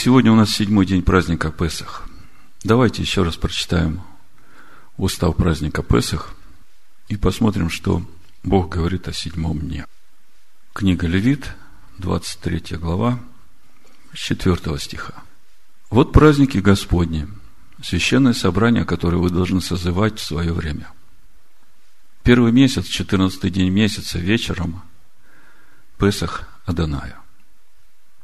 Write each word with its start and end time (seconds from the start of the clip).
сегодня 0.00 0.32
у 0.32 0.34
нас 0.34 0.50
седьмой 0.50 0.86
день 0.86 1.02
праздника 1.02 1.50
Песах. 1.50 2.08
Давайте 2.64 3.02
еще 3.02 3.22
раз 3.22 3.36
прочитаем 3.36 4.00
устав 4.96 5.36
праздника 5.36 5.82
Песах 5.82 6.32
и 7.08 7.18
посмотрим, 7.18 7.68
что 7.68 8.02
Бог 8.42 8.70
говорит 8.70 9.08
о 9.08 9.12
седьмом 9.12 9.58
дне. 9.58 9.84
Книга 10.72 11.06
Левит, 11.06 11.54
23 11.98 12.78
глава, 12.78 13.20
с 14.14 14.18
4 14.18 14.78
стиха. 14.78 15.22
Вот 15.90 16.12
праздники 16.12 16.56
Господни, 16.56 17.28
священное 17.82 18.32
собрание, 18.32 18.86
которое 18.86 19.18
вы 19.18 19.28
должны 19.28 19.60
созывать 19.60 20.18
в 20.18 20.24
свое 20.24 20.54
время. 20.54 20.90
Первый 22.22 22.52
месяц, 22.52 22.86
14 22.86 23.52
день 23.52 23.68
месяца, 23.68 24.18
вечером, 24.18 24.82
Песах 25.98 26.48
Аданая. 26.64 27.19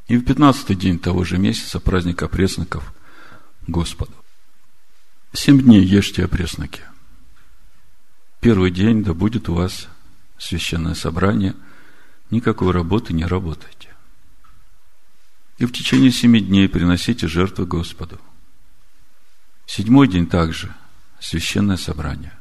И 0.09 0.16
в 0.16 0.25
15 0.25 0.79
день 0.79 0.98
того 0.98 1.25
же 1.25 1.36
месяца 1.36 1.80
праздник 1.80 2.22
опресноков 2.22 2.93
Господу. 3.67 4.13
Семь 5.32 5.61
дней 5.61 5.85
ешьте 5.85 6.25
опресноки. 6.25 6.82
Первый 8.40 8.71
день, 8.71 9.03
да 9.03 9.14
будет 9.14 9.49
у 9.49 9.54
вас 9.54 9.89
священное 10.39 10.94
собрание, 10.94 11.57
никакой 12.30 12.71
работы 12.71 13.13
не 13.13 13.25
работайте. 13.25 13.89
И 15.58 15.64
в 15.64 15.72
течение 15.72 16.13
семи 16.13 16.41
дней 16.41 16.68
приносите 16.68 17.27
жертвы 17.27 17.66
Господу. 17.66 18.21
Седьмой 19.66 20.07
день 20.07 20.27
также 20.27 20.72
священное 21.18 21.77
собрание. 21.77 22.32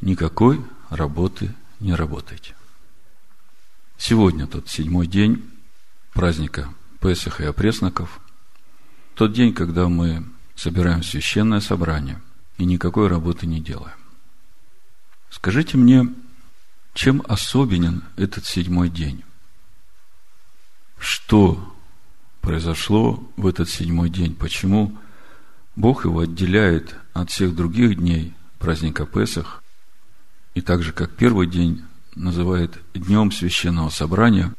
Никакой 0.00 0.64
работы 0.88 1.54
не 1.78 1.94
работайте. 1.94 2.54
Сегодня 3.98 4.46
тот 4.46 4.68
седьмой 4.68 5.06
день 5.06 5.49
праздника 6.12 6.68
Песаха 7.00 7.44
и 7.44 7.46
опресноков, 7.46 8.20
тот 9.14 9.32
день, 9.32 9.54
когда 9.54 9.88
мы 9.88 10.24
собираем 10.54 11.02
священное 11.02 11.60
собрание 11.60 12.20
и 12.58 12.64
никакой 12.64 13.08
работы 13.08 13.46
не 13.46 13.60
делаем. 13.60 13.96
Скажите 15.30 15.76
мне, 15.76 16.06
чем 16.92 17.22
особенен 17.28 18.04
этот 18.16 18.44
седьмой 18.44 18.90
день? 18.90 19.24
Что 20.98 21.74
произошло 22.40 23.22
в 23.36 23.46
этот 23.46 23.70
седьмой 23.70 24.10
день? 24.10 24.34
Почему 24.34 24.98
Бог 25.76 26.04
его 26.04 26.20
отделяет 26.20 26.96
от 27.14 27.30
всех 27.30 27.54
других 27.54 27.96
дней 27.96 28.34
праздника 28.58 29.06
Песах, 29.06 29.62
и 30.54 30.60
так 30.60 30.82
же, 30.82 30.92
как 30.92 31.10
первый 31.16 31.46
день 31.46 31.84
называет 32.14 32.78
днем 32.92 33.32
священного 33.32 33.88
собрания, 33.88 34.52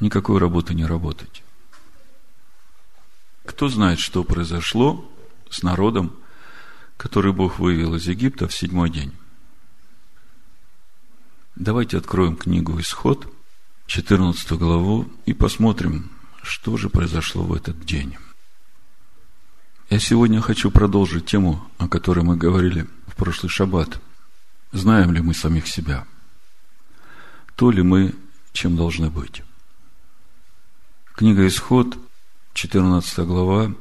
никакой 0.00 0.38
работы 0.38 0.74
не 0.74 0.84
работать. 0.84 1.42
Кто 3.44 3.68
знает, 3.68 3.98
что 3.98 4.24
произошло 4.24 5.10
с 5.50 5.62
народом, 5.62 6.14
который 6.96 7.32
Бог 7.32 7.58
вывел 7.58 7.94
из 7.94 8.06
Египта 8.06 8.46
в 8.46 8.54
седьмой 8.54 8.90
день? 8.90 9.12
Давайте 11.56 11.98
откроем 11.98 12.36
книгу 12.36 12.78
«Исход», 12.78 13.26
14 13.86 14.52
главу, 14.52 15.10
и 15.24 15.32
посмотрим, 15.32 16.10
что 16.42 16.76
же 16.76 16.90
произошло 16.90 17.42
в 17.42 17.54
этот 17.54 17.84
день. 17.84 18.16
Я 19.90 19.98
сегодня 19.98 20.42
хочу 20.42 20.70
продолжить 20.70 21.24
тему, 21.24 21.66
о 21.78 21.88
которой 21.88 22.22
мы 22.22 22.36
говорили 22.36 22.86
в 23.06 23.16
прошлый 23.16 23.48
шаббат. 23.48 24.00
Знаем 24.72 25.12
ли 25.12 25.22
мы 25.22 25.32
самих 25.32 25.66
себя? 25.66 26.06
То 27.56 27.70
ли 27.70 27.82
мы, 27.82 28.14
чем 28.52 28.76
должны 28.76 29.08
быть? 29.08 29.42
Книга 31.18 31.48
«Исход», 31.48 31.98
14 32.54 33.26
глава, 33.26 33.74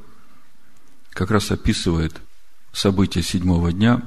как 1.11 1.29
раз 1.29 1.51
описывает 1.51 2.19
события 2.71 3.21
седьмого 3.21 3.71
дня, 3.71 4.01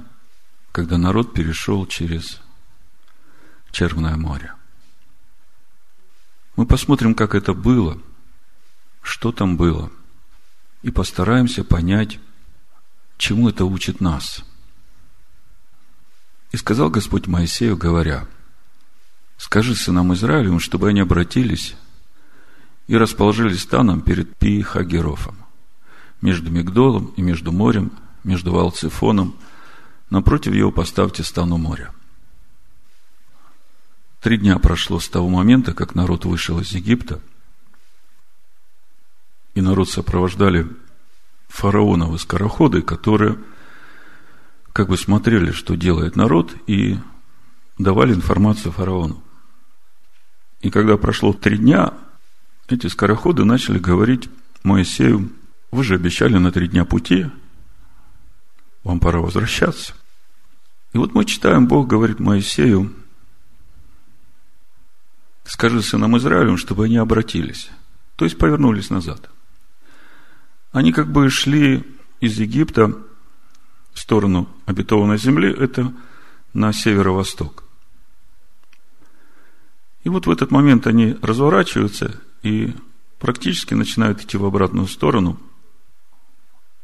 когда 0.72 0.98
народ 0.98 1.32
перешел 1.32 1.86
через 1.86 2.40
Черное 3.70 4.16
море. 4.16 4.52
Мы 6.56 6.66
посмотрим, 6.66 7.14
как 7.14 7.36
это 7.36 7.54
было, 7.54 8.02
что 9.00 9.30
там 9.30 9.56
было, 9.56 9.92
и 10.82 10.90
постараемся 10.90 11.62
понять, 11.62 12.18
чему 13.16 13.48
это 13.48 13.64
учит 13.64 14.00
нас. 14.00 14.44
И 16.50 16.56
сказал 16.56 16.90
Господь 16.90 17.28
Моисею, 17.28 17.76
говоря, 17.76 18.26
«Скажи 19.36 19.76
сынам 19.76 20.12
Израилевым, 20.14 20.58
чтобы 20.58 20.88
они 20.88 20.98
обратились 20.98 21.76
и 22.90 22.96
расположились 22.96 23.62
станом 23.62 24.00
перед 24.00 24.36
Пи-Хагерофом, 24.36 25.36
между 26.20 26.50
Мигдолом 26.50 27.12
и 27.16 27.22
между 27.22 27.52
морем, 27.52 27.92
между 28.24 28.52
Валцифоном, 28.52 29.36
напротив 30.10 30.54
его 30.54 30.72
поставьте 30.72 31.22
стану 31.22 31.56
моря. 31.56 31.92
Три 34.20 34.38
дня 34.38 34.58
прошло 34.58 34.98
с 34.98 35.08
того 35.08 35.28
момента, 35.28 35.72
как 35.72 35.94
народ 35.94 36.24
вышел 36.24 36.58
из 36.58 36.72
Египта, 36.72 37.20
и 39.54 39.60
народ 39.60 39.88
сопровождали 39.88 40.66
фараоновы 41.46 42.18
скороходы, 42.18 42.82
которые 42.82 43.38
как 44.72 44.88
бы 44.88 44.98
смотрели, 44.98 45.52
что 45.52 45.76
делает 45.76 46.16
народ, 46.16 46.56
и 46.66 46.98
давали 47.78 48.14
информацию 48.14 48.72
фараону. 48.72 49.22
И 50.60 50.70
когда 50.70 50.96
прошло 50.96 51.32
три 51.32 51.56
дня, 51.56 51.94
эти 52.72 52.86
скороходы 52.86 53.44
начали 53.44 53.78
говорить 53.78 54.28
Моисею, 54.62 55.30
вы 55.70 55.84
же 55.84 55.94
обещали 55.94 56.36
на 56.38 56.52
три 56.52 56.68
дня 56.68 56.84
пути, 56.84 57.26
вам 58.84 59.00
пора 59.00 59.20
возвращаться. 59.20 59.94
И 60.92 60.98
вот 60.98 61.14
мы 61.14 61.24
читаем, 61.24 61.66
Бог 61.66 61.86
говорит 61.86 62.18
Моисею, 62.18 62.92
скажи 65.44 65.82
сынам 65.82 66.16
Израилю, 66.18 66.56
чтобы 66.56 66.84
они 66.84 66.96
обратились, 66.96 67.70
то 68.16 68.24
есть 68.24 68.38
повернулись 68.38 68.90
назад. 68.90 69.30
Они 70.72 70.92
как 70.92 71.10
бы 71.10 71.28
шли 71.30 71.84
из 72.20 72.38
Египта 72.38 72.94
в 73.92 73.98
сторону 73.98 74.48
обетованной 74.66 75.18
земли, 75.18 75.52
это 75.52 75.92
на 76.52 76.72
северо-восток. 76.72 77.64
И 80.04 80.08
вот 80.08 80.26
в 80.26 80.30
этот 80.30 80.50
момент 80.50 80.86
они 80.86 81.16
разворачиваются 81.20 82.20
и 82.42 82.74
практически 83.18 83.74
начинают 83.74 84.22
идти 84.22 84.36
в 84.36 84.44
обратную 84.44 84.86
сторону, 84.86 85.38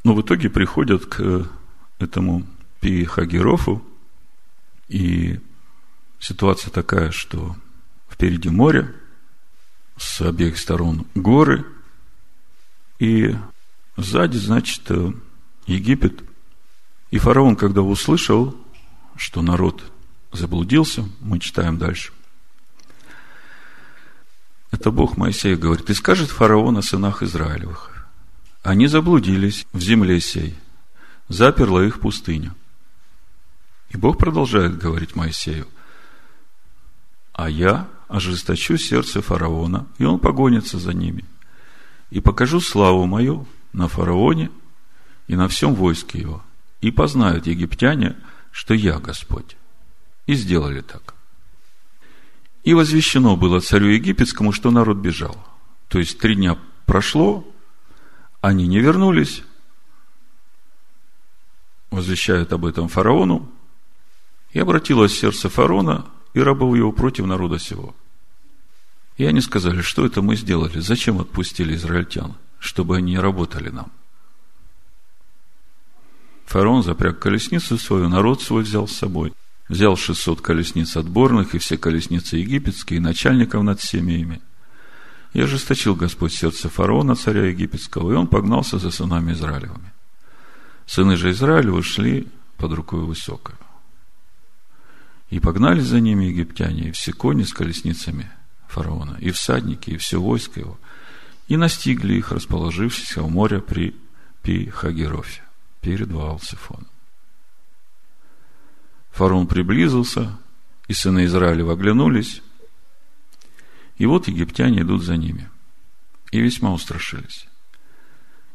но 0.04 0.14
в 0.14 0.20
итоге 0.20 0.50
приходят 0.50 1.06
к 1.06 1.48
этому 1.98 2.46
Пихагерофу, 2.80 3.82
и 4.88 5.40
ситуация 6.20 6.70
такая, 6.70 7.10
что 7.10 7.56
впереди 8.08 8.48
море, 8.48 8.94
с 9.96 10.20
обеих 10.20 10.58
сторон 10.58 11.06
горы, 11.14 11.64
и 12.98 13.34
сзади, 13.96 14.36
значит, 14.36 14.90
Египет. 15.66 16.22
И 17.10 17.18
фараон, 17.18 17.56
когда 17.56 17.82
услышал, 17.82 18.56
что 19.16 19.42
народ 19.42 19.82
заблудился, 20.32 21.04
мы 21.20 21.38
читаем 21.38 21.78
дальше, 21.78 22.12
это 24.76 24.90
Бог 24.90 25.16
Моисею 25.16 25.58
говорит, 25.58 25.88
и 25.88 25.94
скажет 25.94 26.28
фараон 26.28 26.76
о 26.76 26.82
сынах 26.82 27.22
Израилевых. 27.22 28.06
Они 28.62 28.88
заблудились 28.88 29.66
в 29.72 29.80
земле 29.80 30.20
сей, 30.20 30.54
заперла 31.28 31.82
их 31.84 31.98
пустыня. 31.98 32.54
И 33.88 33.96
Бог 33.96 34.18
продолжает 34.18 34.76
говорить 34.76 35.16
Моисею, 35.16 35.66
а 37.32 37.48
я 37.48 37.88
ожесточу 38.08 38.76
сердце 38.76 39.22
фараона, 39.22 39.86
и 39.96 40.04
он 40.04 40.18
погонится 40.18 40.78
за 40.78 40.92
ними. 40.92 41.24
И 42.10 42.20
покажу 42.20 42.60
славу 42.60 43.06
мою 43.06 43.46
на 43.72 43.88
фараоне 43.88 44.50
и 45.26 45.36
на 45.36 45.48
всем 45.48 45.74
войске 45.74 46.18
его. 46.18 46.44
И 46.82 46.90
познают 46.90 47.46
египтяне, 47.46 48.14
что 48.52 48.74
я 48.74 48.98
Господь. 48.98 49.56
И 50.26 50.34
сделали 50.34 50.82
так. 50.82 51.15
И 52.66 52.74
возвещено 52.74 53.36
было 53.36 53.60
царю 53.60 53.86
египетскому, 53.90 54.50
что 54.50 54.72
народ 54.72 54.96
бежал. 54.96 55.36
То 55.86 56.00
есть 56.00 56.18
три 56.18 56.34
дня 56.34 56.58
прошло, 56.84 57.46
они 58.40 58.66
не 58.66 58.80
вернулись, 58.80 59.44
возвещают 61.92 62.52
об 62.52 62.66
этом 62.66 62.88
фараону, 62.88 63.48
и 64.50 64.58
обратилось 64.58 65.16
сердце 65.16 65.48
фараона 65.48 66.06
и 66.34 66.40
рабов 66.40 66.74
его 66.74 66.90
против 66.90 67.26
народа 67.26 67.60
сего. 67.60 67.94
И 69.16 69.24
они 69.24 69.40
сказали, 69.42 69.80
что 69.80 70.04
это 70.04 70.20
мы 70.20 70.34
сделали, 70.34 70.80
зачем 70.80 71.20
отпустили 71.20 71.76
израильтян, 71.76 72.34
чтобы 72.58 72.96
они 72.96 73.12
не 73.12 73.20
работали 73.20 73.68
нам. 73.68 73.92
Фараон 76.46 76.82
запряг 76.82 77.20
колесницу 77.20 77.78
свою, 77.78 78.08
народ 78.08 78.42
свой 78.42 78.64
взял 78.64 78.88
с 78.88 78.92
собой– 78.92 79.32
взял 79.68 79.96
600 79.96 80.40
колесниц 80.40 80.96
отборных 80.96 81.54
и 81.54 81.58
все 81.58 81.76
колесницы 81.76 82.36
египетские, 82.36 82.98
и 82.98 83.00
начальников 83.00 83.62
над 83.62 83.80
семьями, 83.80 84.40
И 85.32 85.40
ожесточил 85.40 85.94
Господь 85.94 86.32
сердце 86.32 86.68
фараона, 86.68 87.14
царя 87.14 87.46
египетского, 87.46 88.12
и 88.12 88.14
он 88.14 88.26
погнался 88.26 88.78
за 88.78 88.90
сынами 88.90 89.32
Израилевыми. 89.32 89.92
Сыны 90.86 91.16
же 91.16 91.30
Израилевы 91.30 91.82
шли 91.82 92.28
под 92.56 92.72
рукой 92.72 93.00
высокою. 93.00 93.58
И 95.28 95.40
погнали 95.40 95.80
за 95.80 96.00
ними 96.00 96.26
египтяне, 96.26 96.88
и 96.88 96.92
все 96.92 97.12
кони 97.12 97.42
с 97.42 97.52
колесницами 97.52 98.30
фараона, 98.68 99.18
и 99.20 99.30
всадники, 99.30 99.90
и 99.90 99.96
все 99.96 100.20
войско 100.20 100.60
его, 100.60 100.78
и 101.48 101.56
настигли 101.56 102.14
их, 102.14 102.32
расположившись 102.32 103.16
у 103.16 103.28
моря 103.28 103.60
при 103.60 103.94
Пи-Хагерофе, 104.42 105.42
перед 105.80 106.10
Ваалцефоном. 106.12 106.86
Фараон 109.16 109.46
приблизился, 109.46 110.38
и 110.88 110.92
сыны 110.92 111.24
Израилева 111.24 111.72
оглянулись, 111.72 112.42
и 113.96 114.04
вот 114.04 114.28
египтяне 114.28 114.82
идут 114.82 115.02
за 115.02 115.16
ними, 115.16 115.48
и 116.32 116.40
весьма 116.40 116.70
устрашились, 116.74 117.48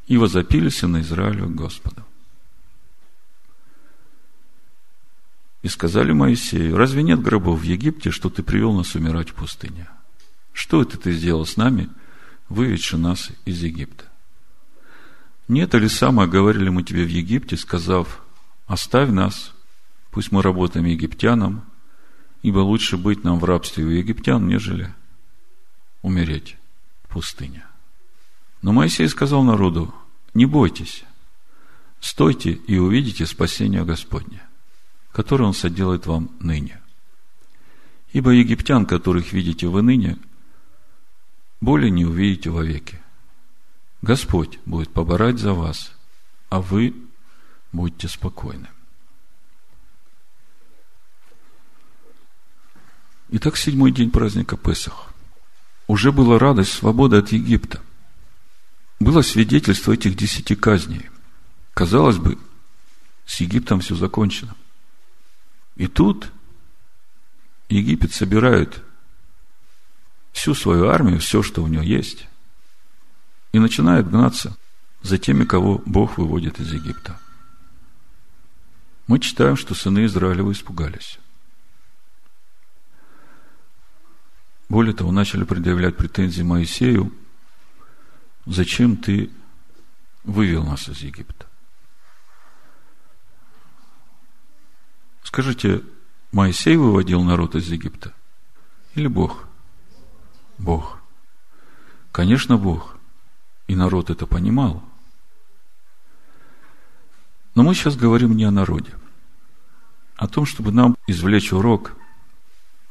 и 0.06 0.18
возопили 0.18 0.70
сыны 0.70 1.02
Израилева 1.02 1.48
к 1.48 1.56
Господу. 1.56 2.06
И 5.64 5.68
сказали 5.68 6.12
Моисею, 6.12 6.78
разве 6.78 7.02
нет 7.02 7.24
гробов 7.24 7.62
в 7.62 7.64
Египте, 7.64 8.12
что 8.12 8.30
ты 8.30 8.44
привел 8.44 8.74
нас 8.74 8.94
умирать 8.94 9.32
в 9.32 9.34
пустыне? 9.34 9.90
Что 10.54 10.84
это 10.84 10.96
ты 10.96 11.12
сделал 11.12 11.48
с 11.48 11.58
нами, 11.58 11.90
выведши 12.50 12.98
нас 12.98 13.32
из 13.46 13.64
Египта? 13.64 14.06
Не 15.48 15.62
это 15.62 15.80
ли 15.80 15.90
самое 15.90 16.30
говорили 16.30 16.70
мы 16.70 16.84
тебе 16.84 17.04
в 17.04 17.10
Египте, 17.10 17.58
сказав, 17.58 18.22
оставь 18.68 19.10
нас, 19.10 19.56
пусть 20.12 20.32
мы 20.32 20.42
работаем 20.42 20.86
египтянам, 20.86 21.66
ибо 22.44 22.60
лучше 22.60 22.98
быть 22.98 23.24
нам 23.24 23.40
в 23.40 23.46
рабстве 23.46 23.84
у 23.84 23.90
египтян, 23.90 24.48
нежели 24.48 24.94
умереть 26.02 26.58
в 27.04 27.14
пустыне. 27.14 27.66
Но 28.62 28.72
Моисей 28.74 29.08
сказал 29.08 29.44
народу, 29.44 29.94
не 30.34 30.46
бойтесь, 30.46 31.04
стойте 32.00 32.52
и 32.52 32.78
увидите 32.78 33.26
спасение 33.26 33.84
Господне 33.84 34.42
который 35.12 35.46
Он 35.46 35.54
соделает 35.54 36.06
вам 36.06 36.32
ныне. 36.40 36.80
Ибо 38.14 38.32
египтян, 38.32 38.86
которых 38.86 39.34
видите 39.34 39.68
вы 39.68 39.82
ныне, 39.82 40.18
более 41.60 41.92
не 41.92 42.06
увидите 42.06 42.50
вовеки. 42.50 43.00
Господь 44.02 44.60
будет 44.66 44.92
поборать 44.92 45.38
за 45.38 45.54
вас, 45.54 45.94
а 46.50 46.62
вы 46.62 46.96
будьте 47.72 48.08
спокойны. 48.08 48.68
Итак, 53.34 53.56
седьмой 53.56 53.92
день 53.92 54.12
праздника 54.12 54.58
Песах. 54.58 55.14
Уже 55.88 56.12
была 56.12 56.38
радость 56.38 56.74
свободы 56.74 57.16
от 57.16 57.32
Египта. 57.32 57.82
Было 59.00 59.22
свидетельство 59.22 59.94
этих 59.94 60.18
десяти 60.18 60.54
казней. 60.54 61.10
Казалось 61.74 62.18
бы, 62.18 62.38
с 63.26 63.40
Египтом 63.40 63.80
все 63.80 63.96
закончено. 63.96 64.54
И 65.78 65.88
тут 65.88 66.30
Египет 67.70 68.12
собирает 68.12 68.84
всю 70.34 70.54
свою 70.54 70.90
армию, 70.90 71.20
все, 71.22 71.42
что 71.42 71.64
у 71.64 71.68
него 71.68 71.84
есть, 71.84 72.28
и 73.54 73.60
начинает 73.60 74.10
гнаться 74.10 74.58
за 75.04 75.18
теми, 75.18 75.46
кого 75.46 75.82
Бог 75.86 76.18
выводит 76.18 76.60
из 76.60 76.74
Египта. 76.74 77.18
Мы 79.08 79.20
читаем, 79.20 79.56
что 79.56 79.74
сыны 79.74 80.04
Израилева 80.04 80.52
испугались. 80.52 81.18
Более 84.72 84.94
того, 84.94 85.12
начали 85.12 85.44
предъявлять 85.44 85.98
претензии 85.98 86.44
Моисею, 86.44 87.12
зачем 88.46 88.96
ты 88.96 89.30
вывел 90.24 90.64
нас 90.64 90.88
из 90.88 91.00
Египта? 91.00 91.46
Скажите, 95.24 95.84
Моисей 96.32 96.78
выводил 96.78 97.22
народ 97.22 97.56
из 97.56 97.68
Египта? 97.70 98.14
Или 98.96 99.08
Бог? 99.08 99.46
Бог. 100.58 101.02
Конечно, 102.14 102.56
Бог. 102.56 102.96
И 103.68 103.76
народ 103.76 104.10
это 104.10 104.26
понимал. 104.26 104.82
Но 107.56 107.64
мы 107.64 107.76
сейчас 107.76 107.98
говорим 107.98 108.38
не 108.38 108.46
о 108.46 108.52
народе. 108.52 108.94
О 110.16 110.30
том, 110.30 110.46
чтобы 110.46 110.72
нам 110.72 110.96
извлечь 111.08 111.52
урок 111.52 111.92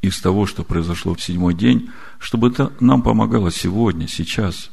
из 0.02 0.20
того, 0.20 0.47
что 0.47 0.64
произошло 0.64 1.14
в 1.14 1.23
седьмой 1.23 1.55
день, 1.55 1.91
чтобы 2.19 2.49
это 2.49 2.73
нам 2.81 3.02
помогало 3.02 3.50
сегодня, 3.50 4.08
сейчас. 4.08 4.70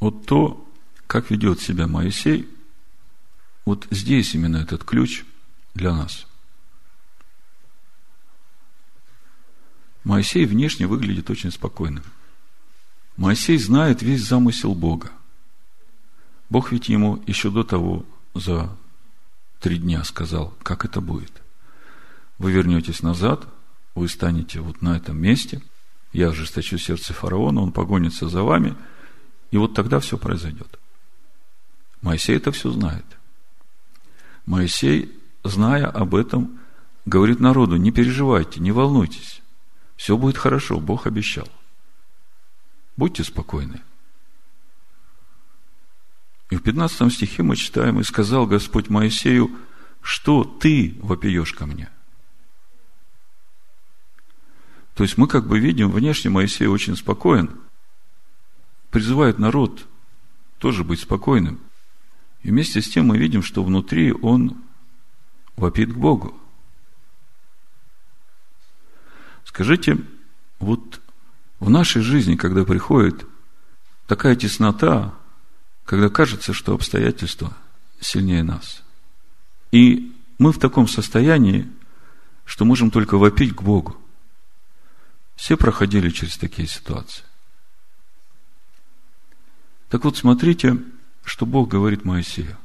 Вот 0.00 0.26
то, 0.26 0.68
как 1.06 1.30
ведет 1.30 1.60
себя 1.60 1.86
Моисей, 1.86 2.48
вот 3.64 3.86
здесь 3.90 4.34
именно 4.34 4.58
этот 4.58 4.84
ключ 4.84 5.24
для 5.74 5.92
нас. 5.94 6.26
Моисей 10.04 10.46
внешне 10.46 10.86
выглядит 10.86 11.30
очень 11.30 11.50
спокойным. 11.50 12.04
Моисей 13.16 13.58
знает 13.58 14.02
весь 14.02 14.22
замысел 14.22 14.74
Бога. 14.74 15.10
Бог 16.48 16.70
ведь 16.70 16.88
ему 16.88 17.22
еще 17.26 17.50
до 17.50 17.64
того 17.64 18.04
за 18.34 18.76
три 19.66 19.78
дня 19.78 20.04
сказал, 20.04 20.54
как 20.62 20.84
это 20.84 21.00
будет. 21.00 21.42
Вы 22.38 22.52
вернетесь 22.52 23.02
назад, 23.02 23.48
вы 23.96 24.08
станете 24.08 24.60
вот 24.60 24.80
на 24.80 24.96
этом 24.96 25.20
месте, 25.20 25.60
я 26.12 26.28
ожесточу 26.28 26.78
сердце 26.78 27.12
фараона, 27.12 27.62
он 27.62 27.72
погонится 27.72 28.28
за 28.28 28.44
вами, 28.44 28.76
и 29.50 29.56
вот 29.56 29.74
тогда 29.74 29.98
все 29.98 30.18
произойдет. 30.18 30.78
Моисей 32.00 32.36
это 32.36 32.52
все 32.52 32.70
знает. 32.70 33.04
Моисей, 34.44 35.12
зная 35.42 35.88
об 35.88 36.14
этом, 36.14 36.60
говорит 37.04 37.40
народу, 37.40 37.74
не 37.74 37.90
переживайте, 37.90 38.60
не 38.60 38.70
волнуйтесь. 38.70 39.42
Все 39.96 40.16
будет 40.16 40.38
хорошо, 40.38 40.78
Бог 40.78 41.08
обещал. 41.08 41.48
Будьте 42.96 43.24
спокойны. 43.24 43.80
И 46.50 46.56
в 46.56 46.62
15 46.62 47.12
стихе 47.12 47.42
мы 47.42 47.56
читаем, 47.56 48.00
и 48.00 48.04
сказал 48.04 48.46
Господь 48.46 48.88
Моисею, 48.88 49.50
что 50.00 50.44
ты 50.44 50.96
вопиешь 51.00 51.52
ко 51.52 51.66
мне. 51.66 51.88
То 54.94 55.02
есть 55.02 55.18
мы 55.18 55.26
как 55.26 55.46
бы 55.46 55.58
видим, 55.58 55.90
внешне 55.90 56.30
Моисей 56.30 56.66
очень 56.66 56.96
спокоен, 56.96 57.50
призывает 58.90 59.38
народ 59.38 59.86
тоже 60.58 60.84
быть 60.84 61.00
спокойным. 61.00 61.60
И 62.42 62.50
вместе 62.50 62.80
с 62.80 62.88
тем 62.88 63.06
мы 63.06 63.18
видим, 63.18 63.42
что 63.42 63.64
внутри 63.64 64.12
он 64.12 64.56
вопит 65.56 65.92
к 65.92 65.96
Богу. 65.96 66.34
Скажите, 69.44 69.98
вот 70.60 71.00
в 71.60 71.68
нашей 71.68 72.02
жизни, 72.02 72.36
когда 72.36 72.64
приходит 72.64 73.26
такая 74.06 74.36
теснота, 74.36 75.14
когда 75.86 76.10
кажется, 76.10 76.52
что 76.52 76.74
обстоятельства 76.74 77.56
сильнее 78.00 78.42
нас, 78.42 78.82
и 79.70 80.12
мы 80.38 80.52
в 80.52 80.58
таком 80.58 80.88
состоянии, 80.88 81.70
что 82.44 82.64
можем 82.64 82.90
только 82.90 83.16
вопить 83.16 83.54
к 83.54 83.62
Богу. 83.62 83.96
Все 85.36 85.56
проходили 85.56 86.10
через 86.10 86.36
такие 86.36 86.68
ситуации. 86.68 87.24
Так 89.88 90.04
вот, 90.04 90.16
смотрите, 90.16 90.82
что 91.24 91.46
Бог 91.46 91.68
говорит 91.68 92.04
Моисею. 92.04 92.56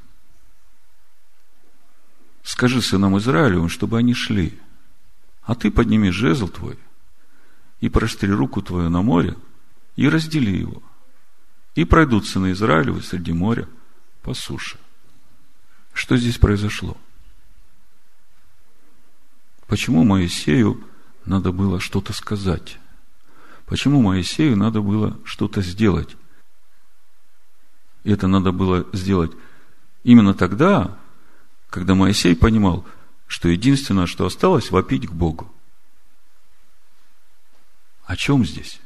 Скажи 2.43 2.81
сынам 2.81 3.17
Израилевым, 3.19 3.69
чтобы 3.69 3.99
они 3.99 4.13
шли, 4.13 4.59
а 5.43 5.53
ты 5.53 5.69
подними 5.69 6.09
жезл 6.09 6.47
твой 6.47 6.77
и 7.81 7.89
простри 7.89 8.31
руку 8.31 8.61
твою 8.61 8.89
на 8.89 9.01
море 9.01 9.35
и 9.95 10.09
раздели 10.09 10.57
его. 10.57 10.81
И 11.75 11.85
пройдут 11.85 12.27
сыны 12.27 12.51
Израилевы 12.51 13.01
среди 13.01 13.31
моря 13.31 13.67
по 14.21 14.33
суше. 14.33 14.77
Что 15.93 16.17
здесь 16.17 16.37
произошло? 16.37 16.97
Почему 19.67 20.03
Моисею 20.03 20.83
надо 21.25 21.51
было 21.51 21.79
что-то 21.79 22.13
сказать? 22.13 22.77
Почему 23.65 24.01
Моисею 24.01 24.57
надо 24.57 24.81
было 24.81 25.17
что-то 25.23 25.61
сделать? 25.61 26.17
Это 28.03 28.27
надо 28.27 28.51
было 28.51 28.85
сделать 28.91 29.31
именно 30.03 30.33
тогда, 30.33 30.97
когда 31.69 31.95
Моисей 31.95 32.35
понимал, 32.35 32.85
что 33.27 33.47
единственное, 33.47 34.07
что 34.07 34.25
осталось, 34.25 34.71
вопить 34.71 35.07
к 35.07 35.11
Богу. 35.13 35.49
О 38.03 38.17
чем 38.17 38.43
здесь? 38.43 38.81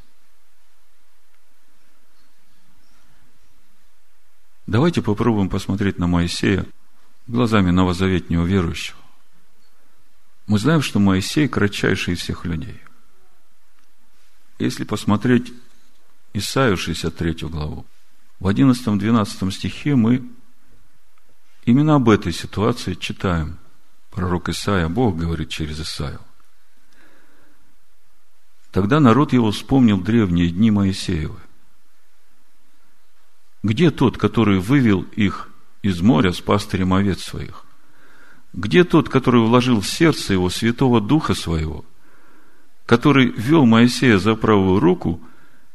Давайте 4.67 5.01
попробуем 5.01 5.49
посмотреть 5.49 5.99
на 5.99 6.07
Моисея 6.07 6.65
глазами 7.27 7.69
новозаветнего 7.69 8.45
верующего. 8.45 8.97
Мы 10.47 10.59
знаем, 10.59 10.81
что 10.81 10.99
Моисей 10.99 11.47
кратчайший 11.47 12.13
из 12.13 12.19
всех 12.19 12.45
людей. 12.45 12.79
Если 14.57 14.83
посмотреть 14.83 15.53
Исаию 16.33 16.77
63 16.77 17.47
главу, 17.47 17.85
в 18.39 18.47
11-12 18.47 19.51
стихе 19.51 19.95
мы 19.95 20.27
именно 21.65 21.95
об 21.95 22.09
этой 22.09 22.33
ситуации 22.33 22.93
читаем. 22.93 23.57
Пророк 24.11 24.49
Исаия, 24.49 24.87
Бог 24.87 25.17
говорит 25.17 25.49
через 25.49 25.79
Исаию. 25.79 26.21
Тогда 28.71 28.99
народ 28.99 29.33
его 29.33 29.51
вспомнил 29.51 29.99
древние 29.99 30.49
дни 30.49 30.71
Моисеевы. 30.71 31.39
Где 33.65 33.89
тот, 33.89 34.19
который 34.19 34.59
вывел 34.59 35.01
их 35.15 35.49
из 35.81 35.99
моря 35.99 36.33
с 36.33 36.39
пастырем 36.39 36.93
овец 36.93 37.23
своих? 37.23 37.65
Где 38.53 38.83
тот, 38.83 39.09
который 39.09 39.41
вложил 39.41 39.81
в 39.81 39.87
сердце 39.87 40.33
его 40.33 40.51
святого 40.51 41.01
духа 41.01 41.33
своего, 41.33 41.83
который 42.85 43.31
вел 43.31 43.65
Моисея 43.65 44.19
за 44.19 44.35
правую 44.35 44.79
руку, 44.79 45.19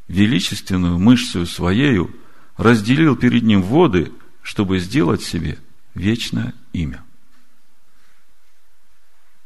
величественную 0.06 1.00
мышцу 1.00 1.46
своею, 1.46 2.14
разделил 2.56 3.16
перед 3.16 3.42
ним 3.42 3.60
воды, 3.60 4.12
чтобы 4.40 4.78
сделать 4.78 5.22
себе 5.22 5.58
вечное 5.96 6.54
имя? 6.72 7.02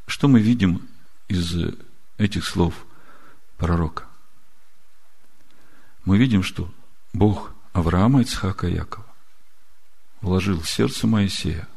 Что 0.07 0.29
мы 0.29 0.39
видим 0.41 0.83
из 1.29 1.57
этих 2.19 2.45
слов 2.45 2.75
пророка? 3.57 4.05
Мы 6.05 6.19
видим, 6.19 6.43
что 6.43 6.71
Бог 7.15 7.54
Авраама, 7.75 8.23
Ицхака 8.23 8.69
и 8.69 8.75
Якова 8.75 9.05
вложил 10.21 10.61
в 10.61 10.71
сердце 10.71 11.07
Моисея 11.07 11.69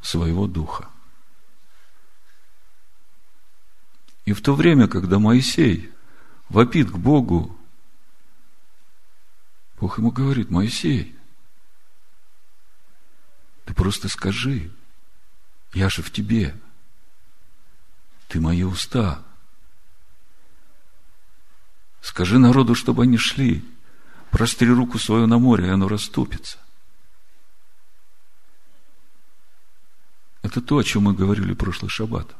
своего 0.00 0.46
духа. 0.48 0.88
И 4.24 4.32
в 4.32 4.42
то 4.42 4.54
время, 4.54 4.88
когда 4.88 5.18
Моисей 5.18 5.92
вопит 6.48 6.90
к 6.90 6.96
Богу, 6.96 7.56
Бог 9.78 9.98
ему 9.98 10.10
говорит, 10.10 10.50
Моисей, 10.50 11.14
ты 13.66 13.74
просто 13.74 14.08
скажи, 14.08 14.72
я 15.74 15.90
же 15.90 16.02
в 16.02 16.10
тебе, 16.10 16.58
ты 18.28 18.40
мои 18.40 18.62
уста. 18.62 19.22
Скажи 22.00 22.38
народу, 22.38 22.74
чтобы 22.74 23.02
они 23.02 23.18
шли, 23.18 23.64
Простри 24.30 24.70
руку 24.70 24.98
свою 24.98 25.26
на 25.26 25.38
море, 25.38 25.66
и 25.66 25.70
оно 25.70 25.88
расступится. 25.88 26.58
Это 30.42 30.60
то, 30.60 30.78
о 30.78 30.84
чем 30.84 31.04
мы 31.04 31.14
говорили 31.14 31.52
в 31.52 31.56
прошлый 31.56 31.90
шаббат. 31.90 32.34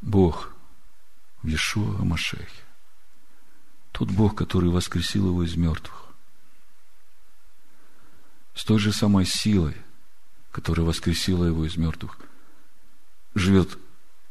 Бог 0.00 0.52
в 1.42 1.46
Иешуа 1.46 2.04
Машехе. 2.04 2.64
Тот 3.92 4.10
Бог, 4.10 4.36
который 4.36 4.70
воскресил 4.70 5.28
его 5.28 5.44
из 5.44 5.56
мертвых. 5.56 6.06
С 8.54 8.64
той 8.64 8.78
же 8.78 8.92
самой 8.92 9.24
силой, 9.24 9.76
которая 10.50 10.84
воскресила 10.84 11.44
его 11.44 11.64
из 11.64 11.76
мертвых, 11.76 12.18
живет 13.34 13.78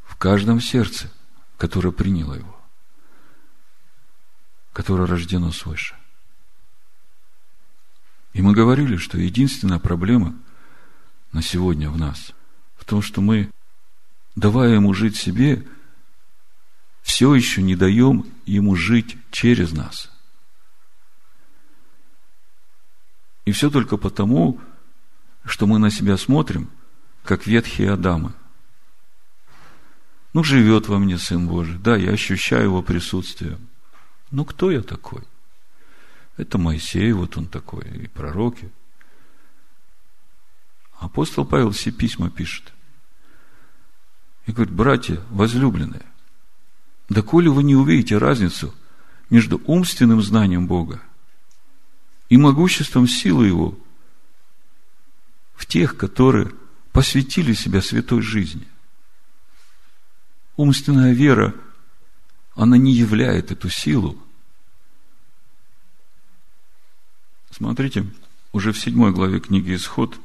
в 0.04 0.16
каждом 0.18 0.60
сердце, 0.60 1.12
которое 1.58 1.92
приняло 1.92 2.34
его 2.34 2.57
которое 4.78 5.08
рождено 5.08 5.52
свыше. 5.52 5.96
И 8.34 8.44
мы 8.44 8.54
говорили, 8.54 8.98
что 8.98 9.18
единственная 9.18 9.80
проблема 9.80 10.36
на 11.32 11.42
сегодня 11.42 11.90
в 11.90 11.98
нас 11.98 12.32
в 12.76 12.86
том, 12.86 13.02
что 13.02 13.20
мы, 13.20 13.50
давая 14.36 14.76
ему 14.76 14.94
жить 14.94 15.18
себе, 15.18 15.66
все 17.02 17.34
еще 17.34 17.64
не 17.64 17.76
даем 17.76 18.28
ему 18.46 18.76
жить 18.76 19.18
через 19.32 19.72
нас. 19.72 20.12
И 23.46 23.54
все 23.54 23.72
только 23.72 23.98
потому, 23.98 24.62
что 25.44 25.66
мы 25.66 25.80
на 25.80 25.90
себя 25.90 26.18
смотрим, 26.18 26.70
как 27.24 27.48
ветхие 27.48 27.94
Адамы. 27.94 28.32
Ну, 30.34 30.44
живет 30.44 30.88
во 30.88 31.00
мне 31.00 31.18
Сын 31.18 31.48
Божий. 31.48 31.80
Да, 31.80 31.96
я 31.96 32.12
ощущаю 32.12 32.66
его 32.66 32.84
присутствие. 32.84 33.58
Ну, 34.32 34.46
кто 34.46 34.72
я 34.72 34.82
такой? 34.82 35.24
Это 36.36 36.58
Моисей, 36.58 37.12
вот 37.14 37.38
он 37.38 37.48
такой, 37.48 37.84
и 37.84 38.08
пророки. 38.08 38.70
Апостол 41.00 41.46
Павел 41.46 41.72
все 41.72 41.92
письма 41.92 42.30
пишет. 42.30 42.74
И 44.46 44.52
говорит, 44.52 44.74
братья, 44.74 45.22
возлюбленные, 45.30 46.06
да 47.10 47.22
коли 47.22 47.48
вы 47.48 47.64
не 47.64 47.76
увидите 47.76 48.18
разницу 48.18 48.74
между 49.30 49.62
умственным 49.66 50.22
знанием 50.22 50.68
Бога 50.68 51.02
и 52.30 52.38
могуществом 52.38 53.08
силы 53.08 53.48
Его 53.48 53.78
в 55.56 55.66
тех, 55.66 55.98
которые 55.98 56.52
посвятили 56.92 57.54
себя 57.54 57.82
святой 57.82 58.22
жизни. 58.22 58.68
Умственная 60.56 61.14
вера– 61.14 61.54
она 62.58 62.76
не 62.76 62.92
являет 62.92 63.52
эту 63.52 63.70
силу. 63.70 64.18
Смотрите, 67.52 68.06
уже 68.52 68.72
в 68.72 68.80
седьмой 68.80 69.12
главе 69.12 69.40
книги 69.40 69.76
Исход 69.76 70.20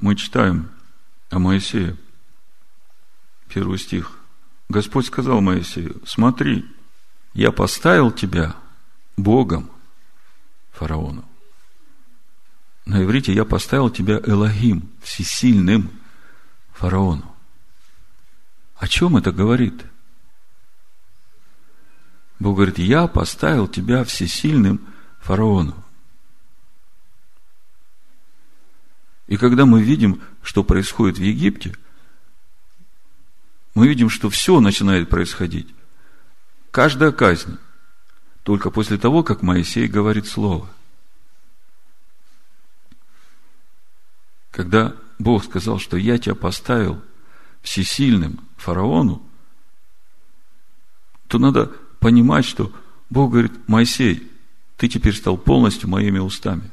мы 0.00 0.14
читаем 0.14 0.70
о 1.28 1.40
Моисее. 1.40 1.96
Первый 3.48 3.78
стих. 3.78 4.18
Господь 4.68 5.06
сказал 5.06 5.40
Моисею, 5.40 6.00
смотри, 6.06 6.64
я 7.34 7.50
поставил 7.50 8.12
тебя 8.12 8.54
Богом 9.16 9.68
фараону. 10.70 11.24
На 12.86 13.02
иврите 13.02 13.32
я 13.32 13.44
поставил 13.44 13.90
тебя 13.90 14.20
Элогим, 14.24 14.88
всесильным 15.02 15.90
фараону. 16.72 17.34
О 18.76 18.86
чем 18.86 19.16
это 19.16 19.32
говорит? 19.32 19.84
Бог 22.40 22.56
говорит, 22.56 22.78
я 22.78 23.06
поставил 23.06 23.68
тебя 23.68 24.02
всесильным 24.02 24.80
фараону. 25.20 25.84
И 29.26 29.36
когда 29.36 29.66
мы 29.66 29.82
видим, 29.82 30.22
что 30.42 30.64
происходит 30.64 31.18
в 31.18 31.22
Египте, 31.22 31.76
мы 33.74 33.86
видим, 33.86 34.08
что 34.08 34.30
все 34.30 34.58
начинает 34.58 35.08
происходить. 35.08 35.68
Каждая 36.70 37.12
казнь. 37.12 37.58
Только 38.42 38.70
после 38.70 38.96
того, 38.96 39.22
как 39.22 39.42
Моисей 39.42 39.86
говорит 39.86 40.26
слово. 40.26 40.68
Когда 44.50 44.96
Бог 45.18 45.44
сказал, 45.44 45.78
что 45.78 45.98
я 45.98 46.16
тебя 46.18 46.34
поставил 46.34 47.02
всесильным 47.60 48.40
фараону, 48.56 49.22
то 51.28 51.38
надо 51.38 51.70
понимать, 52.00 52.46
что 52.46 52.72
Бог 53.10 53.32
говорит, 53.32 53.68
Моисей, 53.68 54.30
ты 54.76 54.88
теперь 54.88 55.14
стал 55.14 55.36
полностью 55.36 55.88
моими 55.88 56.18
устами. 56.18 56.70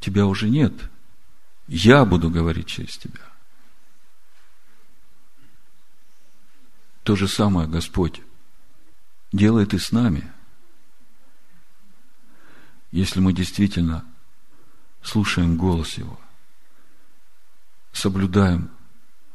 Тебя 0.00 0.26
уже 0.26 0.50
нет. 0.50 0.74
Я 1.68 2.04
буду 2.04 2.28
говорить 2.30 2.66
через 2.66 2.96
тебя. 2.98 3.20
То 7.02 7.16
же 7.16 7.28
самое 7.28 7.68
Господь 7.68 8.20
делает 9.32 9.72
и 9.72 9.78
с 9.78 9.92
нами. 9.92 10.30
Если 12.90 13.20
мы 13.20 13.32
действительно 13.32 14.04
слушаем 15.02 15.56
голос 15.56 15.98
Его, 15.98 16.18
соблюдаем 17.92 18.70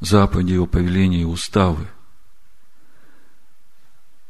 заповеди 0.01 0.53
Его 0.53 0.65
повеления 0.65 1.21
и 1.21 1.25
уставы– 1.25 1.87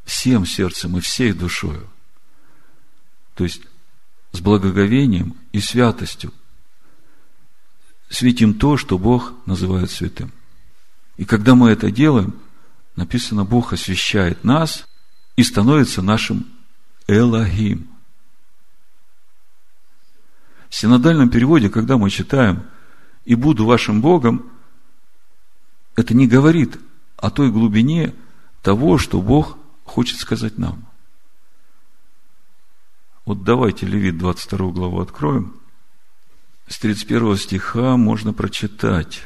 всем 0.04 0.46
сердцем 0.46 0.98
и 0.98 1.02
всей 1.02 1.34
душою. 1.34 1.88
То 3.36 3.44
есть 3.44 3.62
с 4.32 4.40
благоговением 4.40 5.36
и 5.52 5.60
святостью 5.60 6.34
светим 8.10 8.54
то, 8.54 8.78
что 8.78 8.98
Бог 8.98 9.34
называет 9.46 9.90
святым. 9.90 10.32
И 11.18 11.26
когда 11.26 11.56
мы 11.56 11.70
это 11.70 11.92
делаем, 11.92 12.36
написано, 12.96 13.46
Бог 13.46 13.74
освящает 13.74 14.44
нас 14.44 14.88
и 15.36 15.44
становится 15.44 16.02
нашим 16.02 16.46
Элогим. 17.08 17.90
В 20.70 20.76
синодальном 20.76 21.30
переводе, 21.30 21.70
когда 21.70 21.98
мы 21.98 22.10
читаем 22.10 22.64
«и 23.26 23.36
буду 23.36 23.66
вашим 23.66 24.02
Богом», 24.02 24.50
это 25.96 26.14
не 26.14 26.28
говорит 26.28 26.80
о 27.18 27.30
той 27.30 27.52
глубине 27.52 28.14
того, 28.62 28.98
что 28.98 29.22
Бог 29.22 29.58
хочет 29.92 30.20
сказать 30.20 30.58
нам. 30.58 30.88
Вот 33.26 33.44
давайте 33.44 33.86
Левит 33.86 34.18
22 34.18 34.72
главу 34.72 35.02
откроем. 35.02 35.60
с 36.68 36.80
31 36.80 37.36
стиха 37.36 37.98
можно 37.98 38.32
прочитать. 38.32 39.24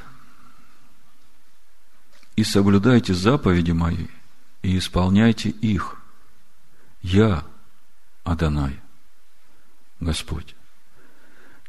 «И 2.36 2.44
соблюдайте 2.44 3.14
заповеди 3.14 3.72
мои, 3.72 4.08
и 4.64 4.80
исполняйте 4.80 5.50
их. 5.50 5.98
Я, 7.04 7.46
Адонай, 8.24 8.82
Господь. 10.00 10.56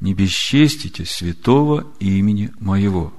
Не 0.00 0.14
бесчестите 0.14 1.04
святого 1.04 1.86
имени 2.00 2.50
моего. 2.58 3.12